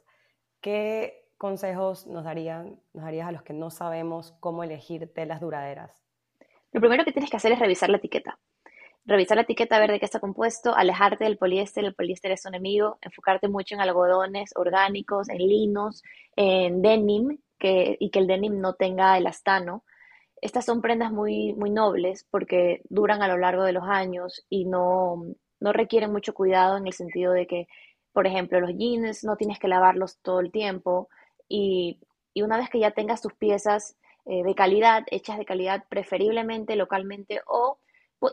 ¿qué 0.62 1.21
consejos 1.42 2.06
nos, 2.06 2.24
darían, 2.24 2.80
nos 2.94 3.04
darías 3.04 3.28
a 3.28 3.32
los 3.32 3.42
que 3.42 3.54
no 3.54 3.72
sabemos 3.72 4.36
cómo 4.40 4.64
elegir 4.64 5.12
telas 5.12 5.42
duraderas? 5.42 6.00
Lo 6.72 6.80
primero 6.80 7.04
que 7.04 7.12
tienes 7.12 7.32
que 7.32 7.38
hacer 7.38 7.52
es 7.52 7.58
revisar 7.58 7.90
la 7.90 7.98
etiqueta. 7.98 8.38
Revisar 9.06 9.38
la 9.38 9.42
etiqueta, 9.42 9.80
ver 9.80 9.90
de 9.90 10.00
qué 10.00 10.06
está 10.06 10.20
compuesto, 10.20 10.76
alejarte 10.76 11.24
del 11.24 11.40
poliéster, 11.40 11.84
el 11.84 11.96
poliéster 11.96 12.32
es 12.32 12.46
un 12.46 12.54
enemigo, 12.54 13.00
enfocarte 13.02 13.48
mucho 13.48 13.74
en 13.74 13.82
algodones 13.82 14.52
orgánicos, 14.56 15.30
en 15.30 15.40
linos, 15.40 16.04
en 16.36 16.84
denim, 16.84 17.40
que, 17.58 17.98
y 18.00 18.12
que 18.12 18.20
el 18.20 18.28
denim 18.28 18.62
no 18.62 18.76
tenga 18.76 19.18
elastano. 19.18 19.84
Estas 20.44 20.64
son 20.64 20.80
prendas 20.80 21.12
muy, 21.12 21.54
muy 21.54 21.72
nobles 21.72 22.28
porque 22.30 22.84
duran 22.88 23.24
a 23.24 23.28
lo 23.28 23.40
largo 23.40 23.64
de 23.64 23.74
los 23.74 23.86
años 23.86 24.46
y 24.48 24.66
no, 24.66 25.26
no 25.60 25.74
requieren 25.74 26.12
mucho 26.12 26.36
cuidado 26.36 26.78
en 26.78 26.86
el 26.86 26.94
sentido 26.94 27.34
de 27.34 27.48
que, 27.48 27.68
por 28.14 28.28
ejemplo, 28.28 28.60
los 28.60 28.78
jeans 28.78 29.24
no 29.24 29.38
tienes 29.38 29.58
que 29.58 29.68
lavarlos 29.68 30.20
todo 30.22 30.40
el 30.40 30.52
tiempo, 30.52 31.10
y, 31.52 32.00
una 32.44 32.58
vez 32.58 32.70
que 32.70 32.80
ya 32.80 32.92
tengas 32.92 33.22
tus 33.22 33.34
piezas 33.34 33.98
eh, 34.26 34.44
de 34.44 34.56
calidad, 34.56 35.04
hechas 35.12 35.38
de 35.38 35.46
calidad 35.46 35.84
preferiblemente 35.90 36.76
localmente 36.76 37.42
o 37.46 37.78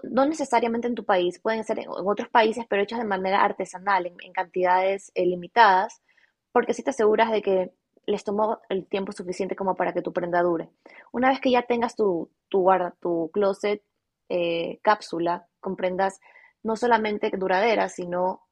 no 0.02 0.26
necesariamente 0.26 0.86
en 0.86 0.94
tu 0.94 1.04
país, 1.04 1.40
pueden 1.40 1.64
ser 1.64 1.78
en, 1.78 1.88
otros 1.88 2.28
países, 2.28 2.66
pero 2.68 2.82
hechas 2.82 2.98
de 2.98 3.06
manera 3.06 3.42
artesanal, 3.42 4.06
en, 4.06 4.32
cantidades 4.32 5.10
eh, 5.14 5.26
limitadas, 5.26 6.02
porque 6.52 6.72
así 6.72 6.82
te 6.82 6.90
aseguras 6.90 7.32
de 7.32 7.42
que 7.42 7.72
les 8.06 8.22
tomó 8.24 8.60
el 8.68 8.86
tiempo 8.86 9.12
suficiente 9.12 9.56
como 9.56 9.74
para 9.74 9.92
que 9.92 10.02
tu 10.02 10.12
prenda 10.12 10.42
dure. 10.42 10.70
Una 11.12 11.28
vez 11.30 11.40
que 11.40 11.50
ya 11.50 11.62
tengas 11.62 11.96
tu, 11.96 12.30
tu, 12.48 12.66
tu 13.00 13.30
closet 13.32 13.82
eh, 14.28 14.78
cápsula 14.82 15.46
con 15.60 15.74
prendas 15.76 16.20
no 16.62 16.76
solamente 16.76 17.30
duraderas, 17.36 17.94
sino 17.94 18.47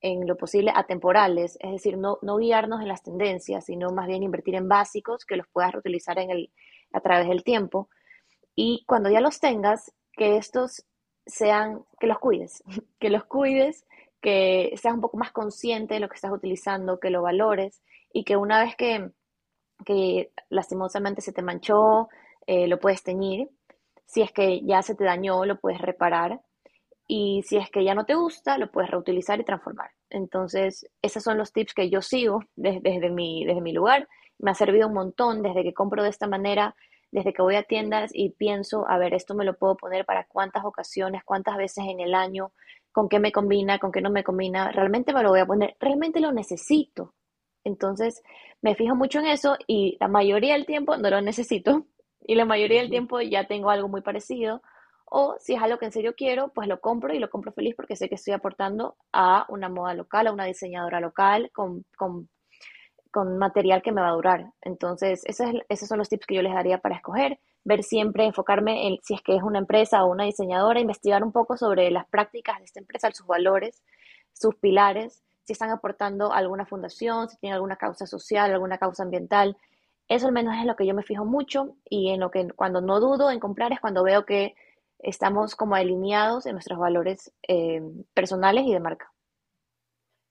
en 0.00 0.26
lo 0.26 0.36
posible 0.36 0.72
atemporales, 0.74 1.58
es 1.60 1.72
decir, 1.72 1.98
no, 1.98 2.18
no 2.22 2.38
guiarnos 2.38 2.80
en 2.80 2.88
las 2.88 3.02
tendencias, 3.02 3.66
sino 3.66 3.90
más 3.90 4.06
bien 4.06 4.22
invertir 4.22 4.54
en 4.54 4.68
básicos 4.68 5.24
que 5.24 5.36
los 5.36 5.46
puedas 5.48 5.72
reutilizar 5.72 6.18
en 6.18 6.30
el, 6.30 6.50
a 6.92 7.00
través 7.00 7.28
del 7.28 7.44
tiempo. 7.44 7.88
Y 8.54 8.84
cuando 8.86 9.10
ya 9.10 9.20
los 9.20 9.40
tengas, 9.40 9.92
que 10.12 10.36
estos 10.36 10.84
sean, 11.26 11.84
que 11.98 12.06
los 12.06 12.18
cuides, 12.18 12.62
que 12.98 13.10
los 13.10 13.24
cuides, 13.24 13.86
que 14.20 14.74
seas 14.80 14.94
un 14.94 15.00
poco 15.00 15.16
más 15.16 15.32
consciente 15.32 15.94
de 15.94 16.00
lo 16.00 16.08
que 16.08 16.16
estás 16.16 16.32
utilizando, 16.32 17.00
que 17.00 17.10
lo 17.10 17.22
valores 17.22 17.82
y 18.12 18.24
que 18.24 18.36
una 18.36 18.62
vez 18.62 18.76
que, 18.76 19.10
que 19.84 20.32
lastimosamente 20.48 21.22
se 21.22 21.32
te 21.32 21.42
manchó, 21.42 22.08
eh, 22.46 22.66
lo 22.66 22.78
puedes 22.78 23.02
teñir. 23.02 23.48
Si 24.06 24.22
es 24.22 24.32
que 24.32 24.60
ya 24.62 24.82
se 24.82 24.94
te 24.94 25.04
dañó, 25.04 25.44
lo 25.44 25.60
puedes 25.60 25.80
reparar 25.80 26.40
y 27.12 27.42
si 27.42 27.56
es 27.56 27.68
que 27.72 27.82
ya 27.82 27.96
no 27.96 28.06
te 28.06 28.14
gusta, 28.14 28.56
lo 28.56 28.70
puedes 28.70 28.88
reutilizar 28.88 29.40
y 29.40 29.44
transformar. 29.44 29.90
Entonces, 30.10 30.86
esos 31.02 31.24
son 31.24 31.38
los 31.38 31.52
tips 31.52 31.74
que 31.74 31.90
yo 31.90 32.02
sigo 32.02 32.44
desde, 32.54 33.10
mi, 33.10 33.44
desde 33.44 33.60
mi 33.60 33.72
lugar. 33.72 34.06
Me 34.38 34.52
ha 34.52 34.54
servido 34.54 34.86
un 34.86 34.94
montón 34.94 35.42
desde 35.42 35.64
que 35.64 35.74
compro 35.74 36.04
de 36.04 36.08
esta 36.08 36.28
manera, 36.28 36.76
desde 37.10 37.32
que 37.32 37.42
voy 37.42 37.56
a 37.56 37.64
tiendas 37.64 38.12
y 38.14 38.30
pienso, 38.30 38.88
a 38.88 38.96
ver, 38.96 39.12
esto 39.12 39.34
me 39.34 39.44
lo 39.44 39.58
puedo 39.58 39.76
poner 39.76 40.06
para 40.06 40.28
cuántas 40.28 40.64
ocasiones, 40.64 41.24
cuántas 41.24 41.56
veces 41.56 41.84
en 41.88 41.98
el 41.98 42.14
año, 42.14 42.52
con 42.92 43.08
qué 43.08 43.18
me 43.18 43.32
combina, 43.32 43.80
con 43.80 43.90
qué 43.90 44.00
no 44.00 44.10
me 44.10 44.22
combina, 44.22 44.70
realmente 44.70 45.12
me 45.12 45.24
lo 45.24 45.30
voy 45.30 45.40
a 45.40 45.46
poner, 45.46 45.74
realmente 45.80 46.20
lo 46.20 46.30
necesito. 46.30 47.14
Entonces, 47.64 48.22
me 48.62 48.76
fijo 48.76 48.94
mucho 48.94 49.18
en 49.18 49.26
eso 49.26 49.56
y 49.66 49.96
la 49.98 50.06
mayoría 50.06 50.52
del 50.52 50.64
tiempo 50.64 50.96
no 50.96 51.10
lo 51.10 51.20
necesito 51.22 51.86
y 52.20 52.36
la 52.36 52.44
mayoría 52.44 52.82
del 52.82 52.90
tiempo 52.90 53.20
ya 53.20 53.48
tengo 53.48 53.70
algo 53.70 53.88
muy 53.88 54.00
parecido. 54.00 54.62
O 55.12 55.34
si 55.40 55.54
es 55.54 55.62
algo 55.62 55.76
que 55.78 55.86
en 55.86 55.92
serio 55.92 56.14
quiero, 56.16 56.52
pues 56.54 56.68
lo 56.68 56.80
compro 56.80 57.12
y 57.12 57.18
lo 57.18 57.28
compro 57.28 57.52
feliz 57.52 57.74
porque 57.74 57.96
sé 57.96 58.08
que 58.08 58.14
estoy 58.14 58.32
aportando 58.32 58.96
a 59.12 59.44
una 59.48 59.68
moda 59.68 59.92
local, 59.92 60.28
a 60.28 60.32
una 60.32 60.44
diseñadora 60.44 61.00
local, 61.00 61.50
con, 61.52 61.84
con, 61.96 62.28
con 63.10 63.36
material 63.36 63.82
que 63.82 63.90
me 63.90 64.00
va 64.00 64.10
a 64.10 64.12
durar. 64.12 64.52
Entonces, 64.62 65.22
esos, 65.26 65.48
esos 65.68 65.88
son 65.88 65.98
los 65.98 66.08
tips 66.08 66.26
que 66.26 66.36
yo 66.36 66.42
les 66.42 66.54
daría 66.54 66.78
para 66.78 66.94
escoger. 66.94 67.40
Ver 67.64 67.82
siempre, 67.82 68.24
enfocarme 68.24 68.86
en 68.86 68.98
si 69.02 69.14
es 69.14 69.22
que 69.22 69.34
es 69.34 69.42
una 69.42 69.58
empresa 69.58 70.04
o 70.04 70.12
una 70.12 70.24
diseñadora, 70.24 70.78
investigar 70.78 71.24
un 71.24 71.32
poco 71.32 71.56
sobre 71.56 71.90
las 71.90 72.06
prácticas 72.06 72.58
de 72.58 72.66
esta 72.66 72.78
empresa, 72.78 73.10
sus 73.10 73.26
valores, 73.26 73.82
sus 74.32 74.54
pilares, 74.54 75.24
si 75.42 75.54
están 75.54 75.70
aportando 75.70 76.32
alguna 76.32 76.66
fundación, 76.66 77.28
si 77.28 77.36
tienen 77.38 77.56
alguna 77.56 77.74
causa 77.74 78.06
social, 78.06 78.52
alguna 78.52 78.78
causa 78.78 79.02
ambiental. 79.02 79.56
Eso 80.06 80.28
al 80.28 80.32
menos 80.32 80.54
es 80.56 80.66
lo 80.66 80.76
que 80.76 80.86
yo 80.86 80.94
me 80.94 81.02
fijo 81.02 81.24
mucho 81.24 81.74
y 81.84 82.10
en 82.10 82.20
lo 82.20 82.30
que 82.30 82.46
cuando 82.54 82.80
no 82.80 83.00
dudo 83.00 83.32
en 83.32 83.40
comprar 83.40 83.72
es 83.72 83.80
cuando 83.80 84.04
veo 84.04 84.24
que 84.24 84.54
estamos 85.02 85.56
como 85.56 85.74
alineados 85.74 86.46
en 86.46 86.52
nuestros 86.52 86.78
valores 86.78 87.32
eh, 87.46 87.82
personales 88.14 88.64
y 88.64 88.72
de 88.72 88.80
marca. 88.80 89.12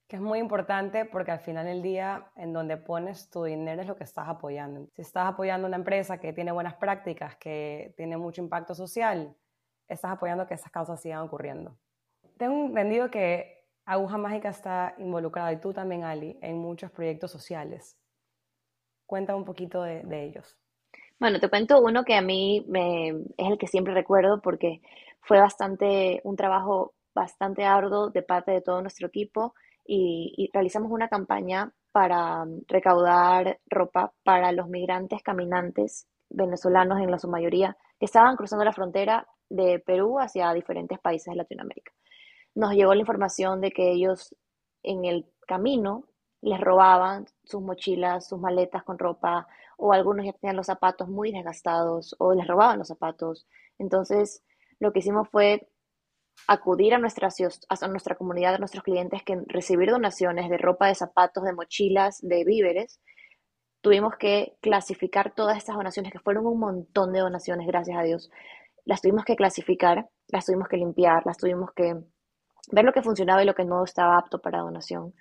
Que 0.08 0.16
es 0.16 0.22
muy 0.22 0.38
importante 0.40 1.04
porque 1.04 1.30
al 1.30 1.40
final 1.40 1.66
del 1.66 1.82
día 1.82 2.32
en 2.34 2.52
donde 2.52 2.76
pones 2.76 3.30
tu 3.30 3.44
dinero 3.44 3.82
es 3.82 3.88
lo 3.88 3.96
que 3.96 4.04
estás 4.04 4.28
apoyando. 4.28 4.88
Si 4.94 5.02
estás 5.02 5.28
apoyando 5.28 5.68
una 5.68 5.76
empresa 5.76 6.18
que 6.18 6.32
tiene 6.32 6.50
buenas 6.50 6.74
prácticas, 6.74 7.36
que 7.36 7.94
tiene 7.96 8.16
mucho 8.16 8.42
impacto 8.42 8.74
social, 8.74 9.36
estás 9.86 10.12
apoyando 10.12 10.46
que 10.46 10.54
esas 10.54 10.72
causas 10.72 11.00
sigan 11.00 11.20
ocurriendo. 11.20 11.76
Tengo 12.36 12.66
entendido 12.66 13.10
que 13.10 13.60
Aguja 13.90 14.18
Mágica 14.18 14.50
está 14.50 14.94
involucrada, 14.98 15.52
y 15.52 15.60
tú 15.60 15.72
también, 15.72 16.04
Ali, 16.04 16.38
en 16.42 16.58
muchos 16.58 16.92
proyectos 16.92 17.32
sociales. 17.32 17.98
Cuenta 19.04 19.34
un 19.34 19.44
poquito 19.44 19.82
de, 19.82 20.24
ellos. 20.24 20.59
Bueno, 21.20 21.38
te 21.38 21.50
cuento 21.50 21.80
uno 21.82 22.02
que 22.04 22.14
a 22.14 22.22
mí 22.22 22.64
me, 22.66 23.10
es 23.10 23.50
el 23.50 23.58
que 23.58 23.66
siempre 23.66 23.92
recuerdo 23.92 24.40
porque 24.40 24.80
fue 25.20 25.38
bastante, 25.38 26.22
un 26.24 26.34
trabajo 26.34 26.94
bastante 27.14 27.64
arduo 27.66 28.08
de 28.08 28.22
parte 28.22 28.52
de 28.52 28.62
todo 28.62 28.80
nuestro 28.80 29.08
equipo 29.08 29.54
y, 29.86 30.32
y 30.38 30.50
realizamos 30.50 30.90
una 30.90 31.08
campaña 31.08 31.72
para 31.92 32.46
recaudar 32.68 33.58
ropa 33.66 34.14
para 34.24 34.50
los 34.52 34.68
migrantes 34.68 35.22
caminantes 35.22 36.06
venezolanos 36.30 37.00
en 37.00 37.10
la 37.10 37.18
su 37.18 37.28
mayoría 37.28 37.76
que 37.98 38.06
estaban 38.06 38.36
cruzando 38.36 38.64
la 38.64 38.72
frontera 38.72 39.26
de 39.50 39.78
Perú 39.80 40.18
hacia 40.20 40.54
diferentes 40.54 40.98
países 41.00 41.32
de 41.32 41.36
Latinoamérica. 41.36 41.92
Nos 42.54 42.72
llegó 42.72 42.94
la 42.94 43.00
información 43.00 43.60
de 43.60 43.72
que 43.72 43.90
ellos 43.90 44.34
en 44.82 45.04
el 45.04 45.26
camino 45.46 46.04
les 46.40 46.60
robaban 46.60 47.26
sus 47.44 47.60
mochilas, 47.60 48.26
sus 48.26 48.40
maletas 48.40 48.84
con 48.84 48.98
ropa, 48.98 49.46
o 49.80 49.92
algunos 49.92 50.26
ya 50.26 50.32
tenían 50.32 50.56
los 50.56 50.66
zapatos 50.66 51.08
muy 51.08 51.32
desgastados, 51.32 52.14
o 52.18 52.34
les 52.34 52.46
robaban 52.46 52.78
los 52.78 52.88
zapatos. 52.88 53.46
Entonces, 53.78 54.42
lo 54.78 54.92
que 54.92 55.00
hicimos 55.00 55.28
fue 55.28 55.68
acudir 56.46 56.94
a 56.94 56.98
nuestra, 56.98 57.28
a 57.68 57.88
nuestra 57.88 58.14
comunidad, 58.16 58.54
a 58.54 58.58
nuestros 58.58 58.84
clientes, 58.84 59.22
que 59.22 59.40
recibir 59.46 59.90
donaciones 59.90 60.48
de 60.48 60.58
ropa, 60.58 60.86
de 60.88 60.94
zapatos, 60.94 61.44
de 61.44 61.52
mochilas, 61.52 62.18
de 62.22 62.44
víveres. 62.44 63.00
Tuvimos 63.80 64.16
que 64.16 64.56
clasificar 64.60 65.34
todas 65.34 65.56
estas 65.56 65.76
donaciones, 65.76 66.12
que 66.12 66.18
fueron 66.18 66.46
un 66.46 66.58
montón 66.58 67.12
de 67.12 67.20
donaciones, 67.20 67.66
gracias 67.66 67.98
a 67.98 68.02
Dios. 68.02 68.30
Las 68.84 69.00
tuvimos 69.00 69.24
que 69.24 69.36
clasificar, 69.36 70.08
las 70.28 70.46
tuvimos 70.46 70.68
que 70.68 70.76
limpiar, 70.76 71.24
las 71.26 71.38
tuvimos 71.38 71.72
que 71.72 71.96
ver 72.72 72.84
lo 72.84 72.92
que 72.92 73.02
funcionaba 73.02 73.42
y 73.42 73.46
lo 73.46 73.54
que 73.54 73.64
no 73.64 73.84
estaba 73.84 74.18
apto 74.18 74.40
para 74.40 74.60
donación. 74.60 75.14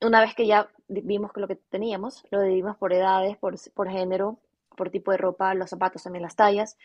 Una 0.00 0.20
vez 0.20 0.34
que 0.34 0.46
ya 0.46 0.68
vimos 0.88 1.32
lo 1.34 1.48
que 1.48 1.56
teníamos, 1.56 2.24
lo 2.30 2.40
dividimos 2.42 2.76
por 2.76 2.92
edades, 2.92 3.36
por, 3.36 3.56
por 3.74 3.90
género, 3.90 4.38
por 4.76 4.90
tipo 4.90 5.10
de 5.10 5.16
ropa, 5.16 5.54
los 5.54 5.70
zapatos 5.70 6.04
también 6.04 6.22
las 6.22 6.36
tallas, 6.36 6.76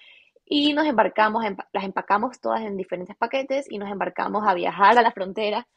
y 0.45 0.73
nos 0.73 0.85
embarcamos, 0.85 1.43
las 1.71 1.83
empacamos 1.83 2.39
todas 2.39 2.61
en 2.61 2.75
diferentes 2.75 3.15
paquetes 3.15 3.65
y 3.69 3.77
nos 3.77 3.89
embarcamos 3.91 4.45
a 4.45 4.53
viajar 4.53 4.97
a 4.97 5.01
la 5.01 5.11
frontera 5.11 5.67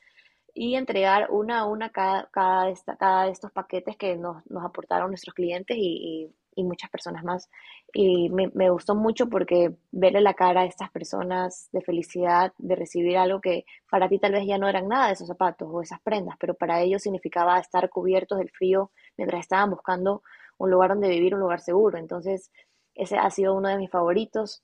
y 0.55 0.75
entregar 0.75 1.29
una 1.31 1.61
a 1.61 1.65
una 1.67 1.91
cada, 1.91 2.29
cada, 2.31 2.73
cada 2.99 3.25
de 3.27 3.33
estos 3.33 3.53
paquetes 3.53 3.97
que 3.97 4.17
nos, 4.17 4.45
nos 4.51 4.65
aportaron 4.65 5.11
nuestros 5.11 5.35
clientes 5.35 5.77
y, 5.79 6.33
y 6.57 6.65
muchas 6.65 6.91
personas 6.91 7.23
más. 7.23 7.49
Y 7.93 8.29
me, 8.31 8.51
me, 8.55 8.71
gustó 8.71 8.97
mucho 8.97 9.29
porque 9.29 9.77
verle 9.93 10.21
la 10.21 10.35
cara 10.35 10.63
a 10.63 10.65
estas 10.65 10.91
personas 10.91 11.69
de 11.71 11.83
felicidad, 11.83 12.53
de 12.59 12.75
recibir 12.75 13.19
algo 13.19 13.41
que 13.41 13.65
para 13.91 14.09
ti 14.09 14.19
tal 14.19 14.33
vez 14.33 14.47
ya 14.47 14.59
no 14.59 14.69
eran 14.69 14.89
nada 14.89 15.13
esos 15.13 15.29
zapatos 15.29 15.69
o 15.71 15.83
esas 15.83 16.01
prendas, 16.01 16.37
pero 16.41 16.55
para 16.55 16.81
ellos 16.81 17.03
significaba 17.03 17.59
estar 17.61 17.89
cubiertos 17.91 18.39
del 18.39 18.51
frío 18.51 18.91
mientras 19.17 19.41
estaban 19.41 19.71
buscando 19.71 20.23
un 20.59 20.71
lugar 20.71 20.91
donde 20.91 21.09
vivir, 21.09 21.35
un 21.35 21.41
lugar 21.41 21.61
seguro. 21.61 21.99
Entonces, 21.99 22.51
ese 22.95 23.19
ha 23.19 23.31
sido 23.31 23.55
uno 23.55 23.69
de 23.69 23.77
mis 23.77 23.91
favoritos. 23.91 24.63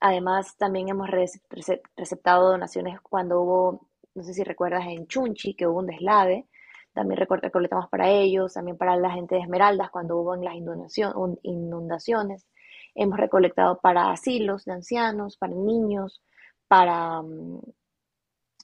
Además, 0.00 0.56
también 0.56 0.88
hemos 0.88 1.08
receptado 1.08 2.50
donaciones 2.50 3.00
cuando 3.00 3.40
hubo, 3.40 3.88
no 4.14 4.22
sé 4.24 4.34
si 4.34 4.42
recuerdas, 4.42 4.86
en 4.86 5.06
Chunchi, 5.06 5.54
que 5.54 5.66
hubo 5.66 5.78
un 5.78 5.86
deslave 5.86 6.48
también 6.94 7.18
recolectamos 7.18 7.88
para 7.90 8.08
ellos, 8.08 8.54
también 8.54 8.78
para 8.78 8.96
la 8.96 9.10
gente 9.10 9.34
de 9.34 9.42
Esmeraldas 9.42 9.90
cuando 9.90 10.16
hubo 10.16 10.34
en 10.34 10.44
las 10.44 10.54
inundaciones. 10.54 12.46
Hemos 12.94 13.18
recolectado 13.18 13.80
para 13.80 14.12
asilos 14.12 14.64
de 14.64 14.72
ancianos, 14.74 15.36
para 15.36 15.54
niños, 15.54 16.22
para 16.68 17.20
mm, 17.22 17.60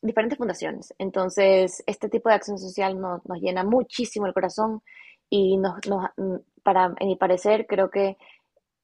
diferentes 0.03 0.38
fundaciones. 0.38 0.95
Entonces, 0.99 1.83
este 1.87 2.09
tipo 2.09 2.29
de 2.29 2.37
acción 2.37 2.59
social 2.59 3.01
nos, 3.01 3.23
llena 3.40 3.64
muchísimo 3.64 4.27
el 4.27 4.33
corazón 4.33 4.83
y 5.29 5.59
nos, 5.59 5.75
mm, 6.16 6.37
para, 6.62 6.95
en 7.01 7.09
mi 7.09 7.16
parecer, 7.16 7.66
creo 7.66 7.90
que 7.90 8.16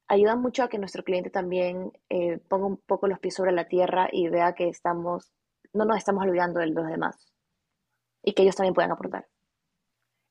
ayuda 0.08 0.36
mucho 0.36 0.64
a 0.64 0.68
que 0.68 0.78
nuestro 0.78 1.04
cliente 1.04 1.30
también 1.30 1.92
eh, 2.10 2.38
ponga 2.48 2.66
un 2.66 2.78
poco 2.78 3.06
los 3.08 3.20
pies 3.20 3.34
sobre 3.34 3.52
la 3.52 3.68
tierra 3.68 4.08
y 4.12 4.28
vea 4.28 4.54
que 4.54 4.68
estamos, 4.68 5.32
no 5.72 5.84
nos 5.84 5.98
estamos 5.98 6.24
olvidando 6.24 6.60
de 6.60 6.66
los 6.68 6.86
demás 6.88 7.32
y 8.22 8.34
que 8.34 8.42
ellos 8.42 8.56
también 8.56 8.74
puedan 8.74 8.92
aportar 8.92 9.26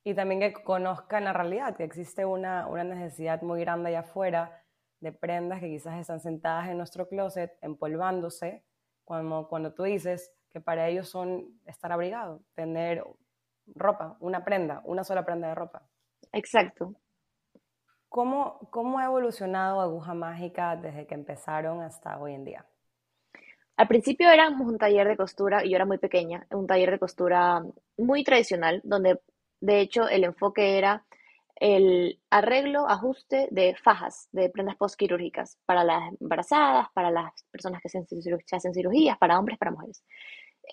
y 0.07 0.13
también 0.13 0.39
que 0.39 0.53
conozcan 0.53 1.23
la 1.23 1.33
realidad, 1.33 1.75
que 1.75 1.83
existe 1.83 2.25
una, 2.25 2.67
una 2.67 2.83
necesidad 2.83 3.41
muy 3.41 3.61
grande 3.61 3.89
allá 3.89 4.01
afuera 4.01 4.63
de 4.99 5.11
prendas 5.11 5.59
que 5.59 5.67
quizás 5.67 5.99
están 5.99 6.19
sentadas 6.19 6.69
en 6.69 6.77
nuestro 6.77 7.09
closet, 7.09 7.57
empolvándose, 7.61 8.63
cuando, 9.03 9.47
cuando 9.47 9.73
tú 9.73 9.81
dices 9.81 10.31
que 10.51 10.61
para 10.61 10.87
ellos 10.87 11.09
son 11.09 11.59
estar 11.65 11.91
abrigados, 11.91 12.39
tener 12.53 13.03
ropa, 13.65 14.15
una 14.19 14.45
prenda, 14.45 14.83
una 14.85 15.03
sola 15.03 15.25
prenda 15.25 15.47
de 15.47 15.55
ropa. 15.55 15.81
Exacto. 16.31 16.93
¿Cómo, 18.07 18.59
¿Cómo 18.69 18.99
ha 18.99 19.05
evolucionado 19.05 19.81
Aguja 19.81 20.13
Mágica 20.13 20.75
desde 20.75 21.07
que 21.07 21.15
empezaron 21.15 21.81
hasta 21.81 22.19
hoy 22.19 22.35
en 22.35 22.45
día? 22.45 22.65
Al 23.75 23.87
principio 23.87 24.29
éramos 24.29 24.67
un 24.67 24.77
taller 24.77 25.07
de 25.07 25.17
costura 25.17 25.65
y 25.65 25.71
yo 25.71 25.77
era 25.77 25.85
muy 25.85 25.97
pequeña, 25.97 26.45
un 26.51 26.67
taller 26.67 26.91
de 26.91 26.99
costura 26.99 27.63
muy 27.97 28.23
tradicional, 28.23 28.81
donde 28.83 29.19
de 29.65 29.81
hecho, 29.81 30.07
el 30.07 30.23
enfoque 30.23 30.77
era 30.77 31.03
el 31.55 32.21
arreglo, 32.29 32.87
ajuste 32.87 33.47
de 33.49 33.75
fajas, 33.75 34.27
de 34.31 34.49
prendas 34.49 34.75
postquirúrgicas 34.75 35.57
para 35.65 35.83
las 35.83 36.13
embarazadas, 36.21 36.87
para 36.93 37.09
las 37.09 37.31
personas 37.49 37.81
que 37.81 37.87
hacen, 37.87 38.73
cirugías, 38.73 39.17
para 39.17 39.39
hombres, 39.39 39.57
para 39.57 39.71
mujeres. 39.71 40.03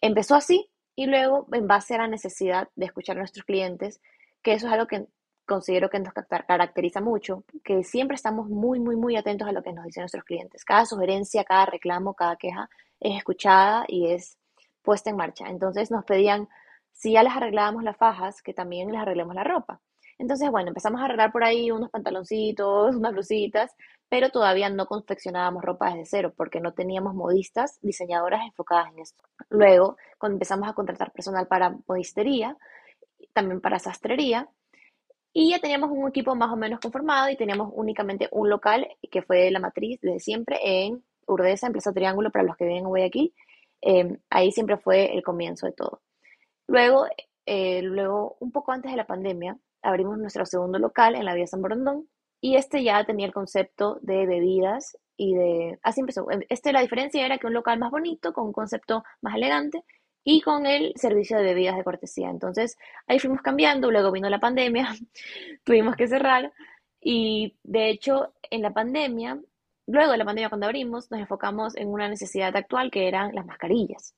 Empezó 0.02 0.34
así 0.34 0.68
y 0.94 1.06
luego, 1.06 1.46
en 1.52 1.66
base 1.66 1.94
a 1.94 1.98
la 1.98 2.08
necesidad 2.08 2.68
de 2.74 2.84
escuchar 2.84 3.16
a 3.16 3.20
nuestros 3.20 3.46
clientes, 3.46 4.00
que 4.42 4.52
eso 4.52 4.66
es 4.66 4.72
algo 4.72 4.86
que 4.86 5.06
considero 5.46 5.88
que 5.88 6.00
nos 6.00 6.12
caracteriza 6.12 7.00
mucho, 7.00 7.44
que 7.64 7.82
siempre 7.82 8.16
estamos 8.16 8.48
muy, 8.48 8.78
muy, 8.78 8.96
muy 8.96 9.16
atentos 9.16 9.48
a 9.48 9.52
lo 9.52 9.62
que 9.62 9.72
nos 9.72 9.86
dicen 9.86 10.02
nuestros 10.02 10.24
clientes. 10.24 10.64
Cada 10.64 10.84
sugerencia, 10.84 11.44
cada 11.44 11.64
reclamo, 11.66 12.12
cada 12.14 12.36
queja 12.36 12.68
es 13.00 13.16
escuchada 13.16 13.84
y 13.88 14.08
es 14.12 14.36
puesta 14.82 15.08
en 15.08 15.16
marcha. 15.16 15.46
Entonces 15.48 15.90
nos 15.90 16.04
pedían 16.04 16.48
si 16.92 17.12
ya 17.12 17.22
les 17.22 17.34
arreglábamos 17.34 17.82
las 17.82 17.96
fajas, 17.96 18.42
que 18.42 18.54
también 18.54 18.90
les 18.92 19.00
arreglemos 19.00 19.34
la 19.34 19.44
ropa. 19.44 19.80
Entonces, 20.18 20.50
bueno, 20.50 20.68
empezamos 20.68 21.00
a 21.00 21.06
arreglar 21.06 21.32
por 21.32 21.42
ahí 21.42 21.70
unos 21.70 21.90
pantaloncitos, 21.90 22.94
unas 22.94 23.12
blusitas, 23.12 23.74
pero 24.08 24.30
todavía 24.30 24.68
no 24.68 24.86
confeccionábamos 24.86 25.64
ropa 25.64 25.90
desde 25.90 26.04
cero 26.04 26.34
porque 26.36 26.60
no 26.60 26.74
teníamos 26.74 27.14
modistas, 27.14 27.78
diseñadoras 27.80 28.42
enfocadas 28.44 28.92
en 28.92 29.00
esto. 29.00 29.24
Luego, 29.50 29.96
cuando 30.18 30.36
empezamos 30.36 30.68
a 30.68 30.74
contratar 30.74 31.12
personal 31.12 31.46
para 31.48 31.76
modistería, 31.88 32.56
también 33.32 33.60
para 33.60 33.78
sastrería, 33.78 34.48
y 35.32 35.50
ya 35.50 35.58
teníamos 35.60 35.90
un 35.90 36.08
equipo 36.08 36.34
más 36.34 36.52
o 36.52 36.56
menos 36.56 36.78
conformado 36.78 37.30
y 37.30 37.36
teníamos 37.36 37.70
únicamente 37.74 38.28
un 38.32 38.50
local 38.50 38.86
que 39.10 39.22
fue 39.22 39.50
la 39.50 39.60
matriz 39.60 39.98
desde 40.02 40.20
siempre 40.20 40.58
en 40.62 41.02
Urdesa, 41.26 41.66
en 41.66 41.72
Plaza 41.72 41.92
Triángulo, 41.92 42.30
para 42.30 42.44
los 42.44 42.56
que 42.56 42.66
viven 42.66 42.86
hoy 42.86 43.02
aquí. 43.02 43.34
Eh, 43.80 44.18
ahí 44.30 44.52
siempre 44.52 44.76
fue 44.76 45.14
el 45.14 45.22
comienzo 45.22 45.66
de 45.66 45.72
todo. 45.72 46.02
Luego, 46.72 47.04
eh, 47.44 47.82
luego, 47.82 48.38
un 48.40 48.50
poco 48.50 48.72
antes 48.72 48.90
de 48.90 48.96
la 48.96 49.06
pandemia, 49.06 49.58
abrimos 49.82 50.16
nuestro 50.16 50.46
segundo 50.46 50.78
local 50.78 51.14
en 51.14 51.26
la 51.26 51.34
vía 51.34 51.46
San 51.46 51.60
Borondón 51.60 52.08
y 52.40 52.56
este 52.56 52.82
ya 52.82 53.04
tenía 53.04 53.26
el 53.26 53.34
concepto 53.34 53.98
de 54.00 54.24
bebidas 54.26 54.96
y 55.18 55.34
de... 55.34 55.78
Así 55.82 56.00
empezó. 56.00 56.26
Este, 56.48 56.72
la 56.72 56.80
diferencia 56.80 57.26
era 57.26 57.36
que 57.36 57.46
un 57.46 57.52
local 57.52 57.78
más 57.78 57.90
bonito, 57.90 58.32
con 58.32 58.46
un 58.46 58.52
concepto 58.54 59.04
más 59.20 59.34
elegante, 59.36 59.84
y 60.24 60.40
con 60.40 60.64
el 60.64 60.94
servicio 60.96 61.36
de 61.36 61.42
bebidas 61.44 61.76
de 61.76 61.84
cortesía. 61.84 62.30
Entonces 62.30 62.78
ahí 63.06 63.18
fuimos 63.18 63.42
cambiando, 63.42 63.90
luego 63.90 64.10
vino 64.10 64.30
la 64.30 64.40
pandemia, 64.40 64.94
tuvimos 65.64 65.94
que 65.94 66.08
cerrar 66.08 66.54
y 67.02 67.54
de 67.64 67.90
hecho 67.90 68.32
en 68.50 68.62
la 68.62 68.72
pandemia, 68.72 69.38
luego 69.86 70.12
de 70.12 70.16
la 70.18 70.24
pandemia 70.24 70.48
cuando 70.48 70.66
abrimos, 70.66 71.10
nos 71.10 71.20
enfocamos 71.20 71.76
en 71.76 71.88
una 71.88 72.08
necesidad 72.08 72.56
actual 72.56 72.90
que 72.90 73.08
eran 73.08 73.34
las 73.34 73.44
mascarillas. 73.44 74.14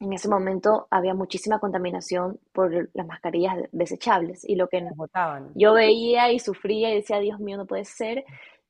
En 0.00 0.12
ese 0.12 0.28
momento 0.28 0.86
había 0.90 1.12
muchísima 1.14 1.58
contaminación 1.58 2.38
por 2.52 2.88
las 2.94 3.06
mascarillas 3.06 3.56
desechables 3.72 4.44
y 4.48 4.54
lo 4.54 4.68
que 4.68 4.86
yo 5.56 5.72
veía 5.74 6.30
y 6.30 6.38
sufría 6.38 6.90
y 6.90 6.96
decía, 6.96 7.18
Dios 7.18 7.40
mío, 7.40 7.56
no 7.56 7.66
puede 7.66 7.84
ser, 7.84 8.24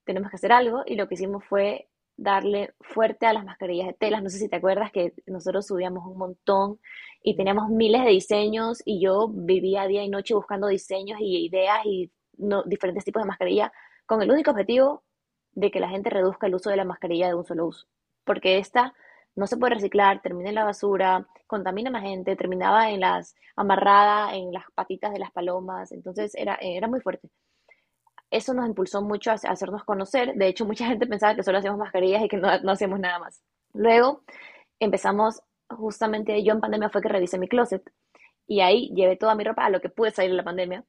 tenemos 0.05 0.31
que 0.31 0.37
hacer 0.37 0.53
algo 0.53 0.83
y 0.87 0.95
lo 0.97 1.07
que 1.07 1.15
hicimos 1.15 1.45
fue 1.45 1.89
darle 2.17 2.75
fuerte 2.81 3.27
a 3.27 3.35
las 3.35 3.45
mascarillas 3.45 3.89
de 3.89 3.93
telas. 3.93 4.23
No 4.23 4.31
sé 4.31 4.39
si 4.39 4.49
te 4.49 4.57
acuerdas 4.57 4.91
que 4.91 5.13
nosotros 5.27 5.67
subíamos 5.67 6.07
un 6.07 6.17
montón 6.17 6.81
y 7.23 7.37
teníamos 7.37 7.69
miles 7.69 8.05
de 8.05 8.11
diseños 8.11 8.83
y 8.85 9.01
yo 9.01 9.29
vivía 9.29 9.87
día 9.87 10.03
y 10.03 10.09
noche 10.09 10.35
buscando 10.35 10.67
diseños 10.67 11.21
y 11.21 11.47
ideas 11.47 11.85
y 11.85 12.11
no, 12.39 12.63
diferentes 12.65 13.05
tipos 13.05 13.23
de 13.23 13.29
mascarilla 13.29 13.73
con 14.07 14.23
el 14.23 14.31
único 14.31 14.51
objetivo 14.51 15.05
de 15.53 15.71
que 15.71 15.81
la 15.81 15.89
gente 15.89 16.09
reduzca 16.11 16.47
el 16.47 16.55
uso 16.55 16.71
de 16.71 16.77
la 16.77 16.85
mascarilla 16.85 17.29
de 17.29 17.35
un 17.35 17.45
solo 17.45 17.67
uso. 17.67 17.87
Porque 18.25 18.59
esta 18.59 18.95
no 19.39 19.47
se 19.47 19.57
puede 19.57 19.75
reciclar, 19.75 20.21
termina 20.23 20.51
en 20.51 20.57
la 20.57 20.65
basura, 20.65 21.27
contamina 21.47 21.91
más 21.91 22.03
gente, 22.03 22.37
terminaba 22.37 22.91
en 22.91 23.01
las 23.01 23.35
amarrada 23.57 24.35
en 24.37 24.53
las 24.53 24.65
patitas 24.75 25.13
de 25.13 25.19
las 25.19 25.33
palomas, 25.33 25.93
entonces 25.93 26.35
era, 26.35 26.57
era 26.61 26.89
muy 26.89 27.01
fuerte 27.01 27.29
eso 28.31 28.55
nos 28.55 28.67
impulsó 28.67 29.03
mucho 29.03 29.31
a 29.31 29.35
hacernos 29.35 29.85
conocer. 29.85 30.35
De 30.35 30.49
hecho, 30.49 30.65
mucha 30.65 30.87
gente 30.87 31.07
pensaba 31.07 31.35
que 31.35 31.43
solo 31.43 31.59
hacíamos 31.59 31.79
mascarillas 31.79 32.23
y 32.23 32.29
que 32.29 32.37
no, 32.37 32.59
no 32.61 32.73
hacíamos 32.73 33.01
nada 33.01 33.19
más. 33.19 33.43
Luego 33.73 34.23
empezamos, 34.81 35.41
justamente 35.71 36.43
yo 36.45 36.53
en 36.53 36.61
pandemia 36.61 36.91
fue 36.91 37.03
que 37.03 37.09
revisé 37.09 37.39
mi 37.39 37.49
closet 37.49 37.83
y 38.47 38.61
ahí 38.61 38.91
llevé 38.95 39.17
toda 39.17 39.35
mi 39.35 39.45
ropa 39.45 39.65
a 39.65 39.71
lo 39.71 39.81
que 39.81 39.89
pude 39.89 40.11
salir 40.11 40.31
de 40.31 40.37
la 40.37 40.45
pandemia. 40.45 40.85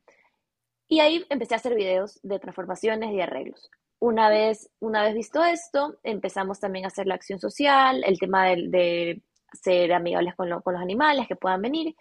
Y 0.87 1.01
ahí 1.01 1.25
empecé 1.29 1.53
a 1.53 1.57
hacer 1.57 1.75
videos 1.75 2.19
de 2.23 2.39
transformaciones 2.39 3.11
y 3.11 3.21
arreglos. 3.21 3.69
Una 3.99 4.29
vez, 4.29 4.69
una 4.79 5.03
vez 5.03 5.13
visto 5.13 5.43
esto, 5.43 5.97
empezamos 6.03 6.59
también 6.59 6.85
a 6.85 6.87
hacer 6.87 7.05
la 7.05 7.15
acción 7.15 7.39
social, 7.39 8.03
el 8.05 8.17
tema 8.17 8.47
de, 8.47 9.21
ser 9.51 9.93
amigables 9.93 10.35
con, 10.35 10.49
con 10.61 10.73
los 10.73 10.81
animales 10.81 11.27
que 11.27 11.35
puedan 11.35 11.61
venir. 11.61 11.95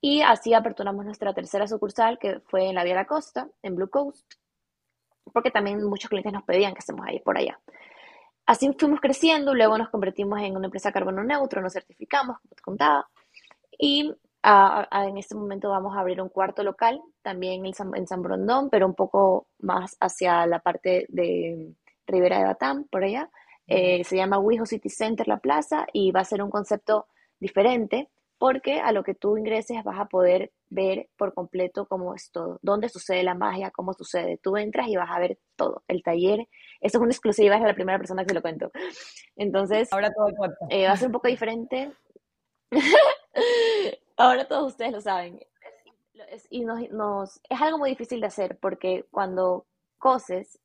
Y 0.00 0.22
así 0.22 0.54
aperturamos 0.54 1.04
nuestra 1.04 1.34
tercera 1.34 1.66
sucursal, 1.66 2.18
que 2.18 2.40
fue 2.40 2.68
en 2.68 2.74
la 2.74 2.84
Vía 2.84 2.94
la 2.94 3.06
Costa, 3.06 3.48
en 3.62 3.76
Blue 3.76 3.90
Coast, 3.90 4.34
porque 5.32 5.50
también 5.50 5.82
muchos 5.84 6.08
clientes 6.08 6.32
nos 6.32 6.44
pedían 6.44 6.74
que 6.74 6.80
estemos 6.80 7.06
ahí 7.06 7.20
por 7.20 7.38
allá. 7.38 7.58
Así 8.46 8.70
fuimos 8.78 9.00
creciendo, 9.00 9.54
luego 9.54 9.76
nos 9.76 9.88
convertimos 9.88 10.40
en 10.40 10.56
una 10.56 10.66
empresa 10.66 10.92
carbono 10.92 11.24
neutro, 11.24 11.60
nos 11.60 11.72
certificamos, 11.72 12.38
como 12.38 12.54
te 12.54 12.62
contaba, 12.62 13.08
y 13.78 14.14
en 14.46 15.18
este 15.18 15.34
momento 15.34 15.70
vamos 15.70 15.96
a 15.96 16.00
abrir 16.00 16.20
un 16.20 16.28
cuarto 16.28 16.62
local, 16.62 17.00
también 17.22 17.66
en 17.66 17.74
San, 17.74 17.94
en 17.96 18.06
San 18.06 18.22
Brondón, 18.22 18.70
pero 18.70 18.86
un 18.86 18.94
poco 18.94 19.48
más 19.58 19.96
hacia 20.00 20.46
la 20.46 20.60
parte 20.60 21.06
de 21.08 21.72
Ribera 22.06 22.38
de 22.38 22.44
Batán, 22.44 22.84
por 22.84 23.02
allá. 23.04 23.28
Eh, 23.66 24.04
se 24.04 24.16
llama 24.16 24.38
Wijo 24.38 24.64
City 24.64 24.88
Center, 24.88 25.26
la 25.26 25.38
plaza, 25.38 25.86
y 25.92 26.12
va 26.12 26.20
a 26.20 26.24
ser 26.24 26.42
un 26.42 26.50
concepto 26.50 27.06
diferente, 27.40 28.08
porque 28.38 28.80
a 28.80 28.92
lo 28.92 29.02
que 29.02 29.14
tú 29.14 29.36
ingreses 29.36 29.82
vas 29.82 29.98
a 29.98 30.04
poder 30.04 30.52
ver 30.68 31.08
por 31.16 31.34
completo 31.34 31.86
cómo 31.86 32.14
es 32.14 32.30
todo, 32.30 32.58
dónde 32.62 32.88
sucede 32.88 33.22
la 33.24 33.34
magia, 33.34 33.72
cómo 33.72 33.94
sucede. 33.94 34.38
Tú 34.40 34.56
entras 34.56 34.86
y 34.88 34.96
vas 34.96 35.10
a 35.10 35.18
ver 35.18 35.38
todo, 35.56 35.82
el 35.88 36.02
taller. 36.04 36.46
Eso 36.80 36.98
es 36.98 37.02
una 37.02 37.10
exclusiva, 37.10 37.56
es 37.56 37.62
la 37.62 37.74
primera 37.74 37.98
persona 37.98 38.22
que 38.22 38.28
se 38.28 38.34
lo 38.34 38.42
cuento. 38.42 38.70
Entonces, 39.34 39.92
ahora 39.92 40.12
todo 40.12 40.28
eh, 40.68 40.86
va 40.86 40.92
a 40.92 40.96
ser 40.96 41.08
un 41.08 41.12
poco 41.12 41.26
diferente. 41.26 41.90
ahora 44.16 44.46
todos 44.46 44.72
ustedes 44.72 44.92
lo 44.92 45.00
saben. 45.00 45.40
y 46.50 46.64
nos, 46.64 47.40
es 47.48 47.60
algo 47.60 47.78
muy 47.78 47.90
difícil 47.90 48.20
de 48.20 48.26
hacer 48.26 48.58
porque 48.58 49.04
cuando 49.10 49.66
coses, 49.98 50.58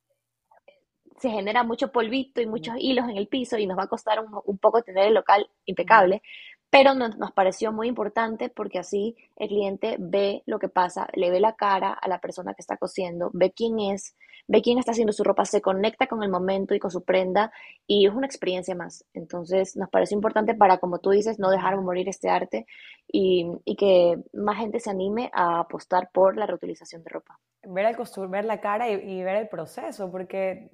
se 1.20 1.30
genera 1.30 1.64
mucho 1.64 1.92
polvito 1.92 2.42
y 2.42 2.48
muchos 2.48 2.76
hilos 2.80 3.08
en 3.08 3.16
el 3.16 3.28
piso 3.28 3.58
y 3.58 3.68
nos 3.68 3.78
va 3.78 3.84
a 3.84 3.88
costar 3.88 4.20
un, 4.20 4.42
un 4.44 4.58
poco 4.58 4.82
tener 4.82 5.08
el 5.08 5.14
local 5.14 5.48
impecable, 5.66 6.24
pero 6.72 6.96
nos, 6.96 7.18
nos, 7.18 7.32
pareció 7.32 7.72
muy 7.72 7.88
importante 7.88 8.50
porque 8.50 8.80
así 8.80 9.16
el 9.36 9.50
cliente 9.50 9.98
ve 10.00 10.42
lo 10.48 10.58
que 10.58 10.70
pasa, 10.70 11.08
le 11.14 11.30
ve 11.30 11.40
la 11.40 11.56
cara 11.56 11.94
a 11.94 12.08
la 12.08 12.20
persona 12.20 12.54
que 12.56 12.62
está 12.62 12.78
cosiendo, 12.78 13.30
ve 13.34 13.52
quién 13.52 13.80
es, 13.80 14.16
ve 14.48 14.62
quién 14.62 14.78
está 14.78 14.92
haciendo 14.92 15.14
su 15.14 15.24
ropa, 15.24 15.46
se 15.46 15.62
conecta 15.62 16.08
con 16.08 16.24
el 16.24 16.30
momento 16.30 16.74
y 16.74 16.80
con 16.80 16.92
su 16.92 17.04
prenda 17.04 17.52
y 17.88 18.08
es 18.08 18.14
una 18.14 18.26
experiencia 18.26 18.76
más. 18.76 19.06
Entonces 19.14 19.76
nos 19.76 19.90
pareció 19.90 20.16
importante 20.16 20.56
para, 20.56 20.78
como 20.78 21.00
tú 21.00 21.12
dices, 21.12 21.40
no 21.40 21.50
dejar 21.50 21.80
morir 21.82 22.10
este 22.10 22.30
arte 22.30 22.66
y, 23.08 23.46
y 23.66 23.76
que 23.76 24.18
más 24.34 24.58
gente 24.58 24.80
se 24.80 24.90
anime 24.90 25.30
a 25.34 25.60
apostar 25.60 26.10
por 26.14 26.38
la 26.38 26.46
reutilización 26.46 27.04
de 27.04 27.10
ropa. 27.10 27.40
Ver 27.64 27.86
el 27.86 27.96
costur, 27.96 28.30
ver 28.30 28.46
la 28.46 28.60
cara 28.60 28.90
y, 28.90 28.94
y 28.94 29.24
ver 29.24 29.36
el 29.36 29.50
proceso, 29.50 30.12
porque 30.12 30.70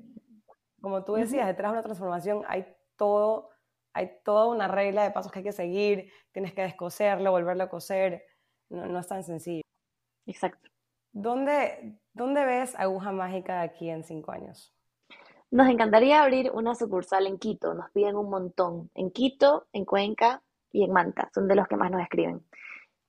como 0.82 1.03
tú 1.03 1.13
decías, 1.13 1.47
detrás 1.47 1.71
de 1.71 1.77
una 1.77 1.84
transformación 1.84 2.43
hay 2.47 2.65
todo 2.95 3.49
hay 3.93 4.12
toda 4.23 4.47
una 4.47 4.67
regla 4.67 5.03
de 5.03 5.12
pasos 5.12 5.32
que 5.32 5.39
hay 5.39 5.45
que 5.45 5.51
seguir, 5.51 6.12
tienes 6.32 6.53
que 6.53 6.62
descoserlo, 6.62 7.32
volverlo 7.32 7.63
a 7.63 7.69
coser, 7.69 8.23
no, 8.69 8.99
es 8.99 9.08
tan 9.08 9.23
sencillo. 9.23 9.63
Exacto. 10.27 10.69
¿Dónde, 11.19 11.95
¿Dónde 12.13 12.45
ves 12.45 12.75
Aguja 12.77 13.12
Mágica 13.12 13.62
aquí 13.62 13.89
en 13.89 14.03
cinco 14.03 14.32
años? 14.34 14.71
Nos 15.49 15.67
encantaría 15.67 16.21
abrir 16.21 16.51
una 16.53 16.75
sucursal 16.75 17.25
en 17.25 17.39
Quito, 17.39 17.73
nos 17.73 17.89
piden 17.89 18.15
un 18.15 18.30
montón, 18.30 18.91
en 18.93 19.10
Quito, 19.10 19.65
en 19.73 19.84
Cuenca 19.84 20.43
y 20.71 20.84
en 20.84 20.91
Manta, 20.91 21.32
son 21.34 21.47
de 21.47 21.56
los 21.56 21.67
que 21.67 21.75
más 21.75 21.89
nos 21.89 22.03
escriben. 22.03 22.45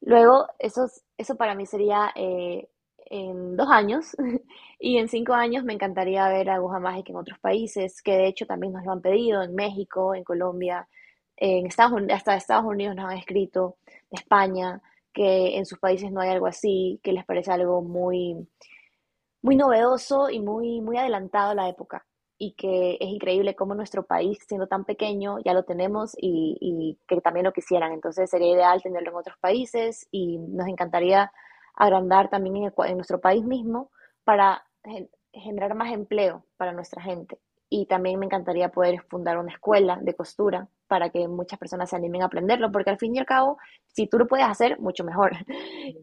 Luego, 0.00 0.46
eso, 0.58 0.86
eso 1.18 1.36
para 1.36 1.54
mí 1.54 1.66
sería 1.66 2.10
eh, 2.14 2.70
en 3.10 3.56
dos 3.56 3.68
años. 3.70 4.16
Y 4.80 4.98
en 4.98 5.08
cinco 5.08 5.34
años 5.34 5.64
me 5.64 5.72
encantaría 5.72 6.28
ver 6.28 6.48
Aguja 6.48 6.78
Mágica 6.78 7.10
en 7.10 7.16
otros 7.16 7.40
países, 7.40 8.00
que 8.00 8.12
de 8.12 8.28
hecho 8.28 8.46
también 8.46 8.72
nos 8.72 8.84
lo 8.84 8.92
han 8.92 9.02
pedido, 9.02 9.42
en 9.42 9.56
México, 9.56 10.14
en 10.14 10.22
Colombia, 10.22 10.88
en 11.36 11.66
Estados 11.66 12.00
hasta 12.12 12.36
Estados 12.36 12.64
Unidos 12.64 12.94
nos 12.94 13.10
han 13.10 13.18
escrito, 13.18 13.76
España, 14.12 14.80
que 15.12 15.56
en 15.56 15.66
sus 15.66 15.78
países 15.78 16.12
no 16.12 16.20
hay 16.20 16.30
algo 16.30 16.46
así, 16.46 17.00
que 17.02 17.12
les 17.12 17.24
parece 17.24 17.52
algo 17.52 17.82
muy, 17.82 18.48
muy 19.42 19.56
novedoso 19.56 20.30
y 20.30 20.40
muy, 20.40 20.80
muy 20.80 20.96
adelantado 20.96 21.52
a 21.52 21.54
la 21.54 21.68
época 21.68 22.06
y 22.38 22.52
que 22.52 22.96
es 23.00 23.08
increíble 23.08 23.56
cómo 23.56 23.74
nuestro 23.74 24.06
país, 24.06 24.38
siendo 24.46 24.68
tan 24.68 24.84
pequeño, 24.84 25.38
ya 25.44 25.52
lo 25.54 25.64
tenemos 25.64 26.14
y, 26.16 26.56
y, 26.60 26.98
que 27.08 27.20
también 27.20 27.44
lo 27.44 27.52
quisieran. 27.52 27.92
Entonces 27.92 28.30
sería 28.30 28.52
ideal 28.52 28.80
tenerlo 28.80 29.10
en 29.10 29.16
otros 29.16 29.36
países 29.38 30.06
y 30.12 30.38
nos 30.38 30.68
encantaría 30.68 31.32
agrandar 31.74 32.30
también 32.30 32.56
en, 32.56 32.96
nuestro 32.96 33.20
país 33.20 33.44
mismo 33.44 33.90
para 34.24 34.64
generar 35.32 35.74
más 35.74 35.92
empleo 35.92 36.44
para 36.56 36.72
nuestra 36.72 37.02
gente. 37.02 37.38
Y 37.68 37.86
también 37.86 38.18
me 38.18 38.26
encantaría 38.26 38.70
poder 38.70 39.02
fundar 39.08 39.38
una 39.38 39.52
escuela 39.52 39.98
de 40.00 40.14
costura 40.14 40.68
para 40.88 41.10
que 41.10 41.28
muchas 41.28 41.58
personas 41.58 41.90
se 41.90 41.96
animen 41.96 42.22
a 42.22 42.26
aprenderlo, 42.26 42.72
porque 42.72 42.90
al 42.90 42.98
fin 42.98 43.14
y 43.14 43.18
al 43.18 43.26
cabo, 43.26 43.58
si 43.86 44.06
tú 44.06 44.18
lo 44.18 44.26
puedes 44.26 44.46
hacer, 44.46 44.80
mucho 44.80 45.04
mejor. 45.04 45.32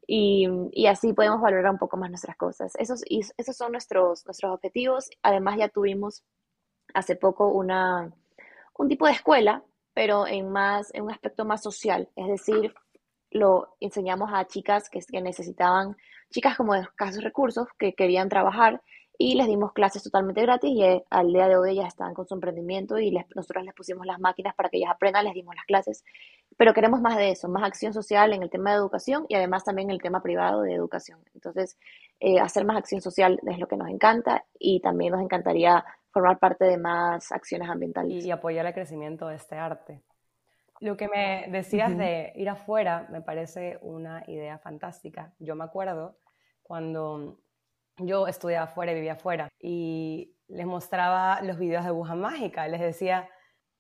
Y, 0.08 0.48
y 0.72 0.88
así 0.88 1.14
podemos 1.14 1.42
valorar 1.42 1.72
un 1.72 1.78
poco 1.80 1.98
más 1.98 2.10
nuestras 2.10 2.38
cosas. 2.38 2.74
Esos, 2.78 3.04
esos 3.10 3.58
son 3.58 3.72
nuestros, 3.72 4.26
nuestros 4.26 4.52
objetivos. 4.54 5.10
Además, 5.24 5.58
ya 5.58 5.70
tuvimos 5.70 6.24
hace 6.94 7.16
poco 7.16 7.50
una, 7.50 8.14
un 8.78 8.88
tipo 8.88 9.06
de 9.06 9.14
escuela, 9.14 9.64
pero 9.94 10.28
en, 10.28 10.50
más, 10.50 10.94
en 10.94 11.04
un 11.04 11.12
aspecto 11.12 11.46
más 11.46 11.64
social, 11.64 12.10
es 12.16 12.28
decir, 12.28 12.74
lo 13.32 13.76
enseñamos 13.80 14.30
a 14.34 14.46
chicas 14.46 14.90
que, 14.90 15.00
que 15.00 15.22
necesitaban, 15.22 15.96
chicas 16.30 16.56
como 16.56 16.74
de 16.74 16.82
escasos 16.82 17.24
recursos, 17.24 17.68
que 17.78 17.94
querían 17.94 18.30
trabajar 18.30 18.82
y 19.18 19.36
les 19.36 19.48
dimos 19.48 19.74
clases 19.74 20.04
totalmente 20.04 20.42
gratis 20.42 20.72
y 20.72 20.84
eh, 20.84 21.04
al 21.10 21.32
día 21.32 21.48
de 21.48 21.58
hoy 21.58 21.72
ellas 21.72 21.88
están 21.88 22.14
con 22.14 22.28
su 22.28 22.34
emprendimiento 22.34 22.98
y 23.00 23.12
les, 23.12 23.26
nosotros 23.36 23.64
les 23.64 23.74
pusimos 23.74 24.06
las 24.06 24.20
máquinas 24.20 24.56
para 24.56 24.70
que 24.70 24.78
ellas 24.78 24.92
aprendan, 24.92 25.26
les 25.26 25.34
dimos 25.34 25.56
las 25.56 25.66
clases, 25.66 26.04
pero 26.58 26.74
queremos 26.74 27.02
más 27.02 27.18
de 27.18 27.32
eso, 27.32 27.48
más 27.50 27.64
acción 27.64 27.94
social 27.94 28.34
en 28.34 28.44
el 28.44 28.50
tema 28.50 28.72
de 28.72 28.78
educación 28.78 29.26
y 29.30 29.36
además 29.36 29.64
también 29.64 29.90
en 29.90 29.96
el 29.96 30.02
tema 30.02 30.22
privado 30.22 30.62
de 30.62 30.74
educación. 30.74 31.20
Entonces, 31.34 31.78
eh, 32.20 32.40
hacer 32.40 32.66
más 32.66 32.78
acción 32.78 33.02
social 33.02 33.40
es 33.48 33.60
lo 33.60 33.68
que 33.68 33.78
nos 33.78 33.90
encanta 33.90 34.46
y 34.60 34.80
también 34.80 35.12
nos 35.12 35.22
encantaría 35.22 35.84
formar 36.12 36.40
parte 36.40 36.66
de 36.66 36.78
más 36.78 37.32
acciones 37.32 37.70
ambientales. 37.70 38.24
Y, 38.24 38.28
y 38.28 38.32
apoyar 38.32 38.66
el 38.66 38.74
crecimiento 38.74 39.28
de 39.28 39.36
este 39.36 39.56
arte. 39.56 40.02
Lo 40.82 40.98
que 40.98 41.08
me 41.08 41.46
decías 41.50 41.98
de 41.98 42.34
ir 42.36 42.50
afuera 42.50 43.08
me 43.10 43.22
parece 43.22 43.80
una 43.82 44.24
idea 44.28 44.58
fantástica. 44.58 45.34
Yo 45.40 45.56
me 45.56 45.64
acuerdo 45.64 46.18
cuando 46.64 47.38
yo 47.98 48.28
estudiaba 48.28 48.66
afuera 48.66 48.92
y 48.92 48.96
vivía 48.96 49.14
afuera 49.14 49.50
y 49.60 50.36
les 50.48 50.66
mostraba 50.66 51.42
los 51.42 51.58
videos 51.58 51.84
de 51.84 51.90
aguja 51.90 52.16
mágica, 52.16 52.68
les 52.68 52.82
decía, 52.82 53.30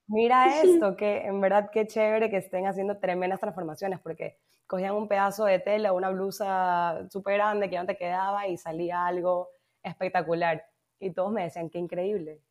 mira 0.07 0.61
esto, 0.61 0.95
que 0.97 1.25
en 1.25 1.41
verdad 1.41 1.69
qué 1.71 1.85
chévere 1.87 2.29
que 2.29 2.37
estén 2.37 2.67
haciendo 2.67 2.97
tremendas 2.97 3.39
transformaciones, 3.39 3.99
porque 3.99 4.37
cogían 4.67 4.95
un 4.95 5.07
pedazo 5.07 5.45
de 5.45 5.59
tela, 5.59 5.93
una 5.93 6.09
blusa 6.09 7.07
súper 7.09 7.35
grande 7.35 7.69
que 7.69 7.77
no 7.77 7.85
te 7.85 7.97
quedaba 7.97 8.47
y 8.47 8.57
salía 8.57 9.05
algo 9.05 9.49
espectacular. 9.83 10.65
Y 10.99 11.11
todos 11.11 11.31
me 11.31 11.43
decían, 11.43 11.69
qué 11.69 11.77
increíble, 11.77 12.41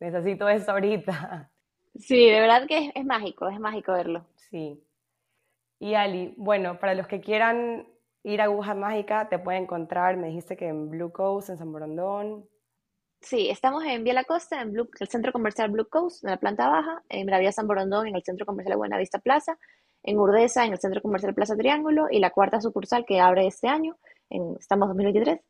necesito 0.00 0.48
eso 0.48 0.72
ahorita. 0.72 1.50
Sí, 1.96 2.28
de 2.28 2.40
verdad 2.40 2.66
que 2.66 2.90
es, 2.92 3.04
mágico, 3.04 3.48
es 3.48 3.60
mágico 3.60 3.92
verlo. 3.92 4.26
Sí. 4.34 4.82
Y 5.78 5.94
Ali, 5.94 6.34
bueno, 6.36 6.80
para 6.80 6.96
los 6.96 7.06
que 7.06 7.20
quieran 7.20 7.86
ir 8.24 8.40
a 8.40 8.44
Aguja 8.44 8.74
Mágica, 8.74 9.28
te 9.28 9.38
pueden 9.38 9.64
encontrar, 9.64 10.16
me 10.16 10.28
dijiste 10.28 10.56
que 10.56 10.66
en 10.66 10.90
Blue 10.90 11.12
Coast, 11.12 11.50
en 11.50 11.58
San 11.58 11.70
Borondón. 11.70 12.48
Sí, 13.20 13.48
estamos 13.48 13.84
en 13.84 14.02
Vía 14.02 14.14
La 14.14 14.24
Costa, 14.24 14.60
en 14.60 14.74
el 14.76 15.08
centro 15.08 15.30
comercial 15.32 15.70
Blue 15.70 15.88
Coast, 15.88 16.24
en 16.24 16.30
la 16.30 16.38
planta 16.38 16.68
baja, 16.68 17.02
en 17.08 17.26
la 17.26 17.38
vía 17.38 17.52
San 17.52 17.66
Borondón, 17.66 18.08
en 18.08 18.16
el 18.16 18.22
centro 18.22 18.44
comercial 18.44 18.76
Buenavista 18.76 19.18
Plaza, 19.18 19.58
en 20.02 20.18
Urdesa, 20.18 20.64
en 20.64 20.72
el 20.72 20.78
centro 20.78 21.00
comercial 21.00 21.34
Plaza 21.34 21.54
Triángulo, 21.54 22.06
y 22.10 22.18
la 22.18 22.30
cuarta 22.30 22.60
sucursal 22.60 23.04
que 23.06 23.20
abre 23.20 23.46
este 23.46 23.68
año, 23.68 23.96
en, 24.30 24.56
estamos 24.58 24.88
2023, 24.88 25.40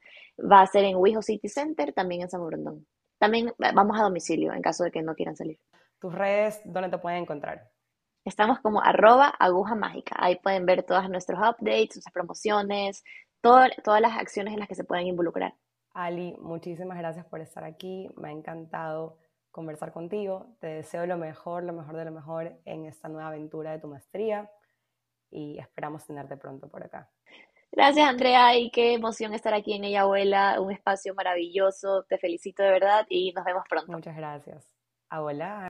va 0.50 0.60
a 0.60 0.66
ser 0.66 0.84
en 0.84 0.96
Wijo 0.96 1.22
City 1.22 1.48
Center, 1.48 1.92
también 1.92 2.22
en 2.22 2.28
San 2.28 2.40
Borondón. 2.40 2.86
También 3.18 3.52
vamos 3.58 3.98
a 3.98 4.02
domicilio 4.02 4.52
en 4.52 4.62
caso 4.62 4.84
de 4.84 4.90
que 4.90 5.02
no 5.02 5.14
quieran 5.14 5.36
salir. 5.36 5.58
¿Tus 6.00 6.14
redes 6.14 6.60
dónde 6.64 6.90
te 6.90 6.98
pueden 6.98 7.22
encontrar? 7.22 7.70
Estamos 8.24 8.60
como 8.60 8.82
arroba 8.82 9.28
aguja 9.28 9.74
mágica. 9.74 10.16
Ahí 10.18 10.36
pueden 10.36 10.64
ver 10.64 10.82
todos 10.82 11.08
nuestros 11.10 11.38
updates, 11.38 11.96
nuestras 11.96 12.12
promociones, 12.12 13.04
todas 13.40 14.00
las 14.00 14.16
acciones 14.16 14.54
en 14.54 14.60
las 14.60 14.68
que 14.68 14.74
se 14.74 14.84
pueden 14.84 15.06
involucrar. 15.06 15.54
Ali, 15.92 16.34
muchísimas 16.40 16.98
gracias 16.98 17.26
por 17.26 17.40
estar 17.40 17.64
aquí. 17.64 18.08
Me 18.16 18.28
ha 18.28 18.32
encantado 18.32 19.18
conversar 19.50 19.92
contigo. 19.92 20.56
Te 20.60 20.68
deseo 20.68 21.06
lo 21.06 21.18
mejor, 21.18 21.62
lo 21.64 21.72
mejor 21.72 21.96
de 21.96 22.04
lo 22.06 22.12
mejor 22.12 22.58
en 22.64 22.86
esta 22.86 23.08
nueva 23.08 23.28
aventura 23.28 23.72
de 23.72 23.78
tu 23.78 23.88
maestría 23.88 24.50
y 25.30 25.58
esperamos 25.58 26.06
tenerte 26.06 26.36
pronto 26.36 26.68
por 26.68 26.82
acá. 26.82 27.10
Gracias, 27.70 28.08
Andrea, 28.08 28.56
y 28.56 28.70
qué 28.70 28.94
emoción 28.94 29.34
estar 29.34 29.52
aquí 29.52 29.74
en 29.74 29.84
Ella 29.84 30.02
Abuela, 30.02 30.60
un 30.60 30.72
espacio 30.72 31.14
maravilloso. 31.14 32.04
Te 32.08 32.18
felicito 32.18 32.62
de 32.62 32.70
verdad 32.70 33.04
y 33.08 33.32
nos 33.32 33.44
vemos 33.44 33.64
pronto. 33.68 33.92
Muchas 33.92 34.16
gracias. 34.16 34.68
Abuela. 35.10 35.68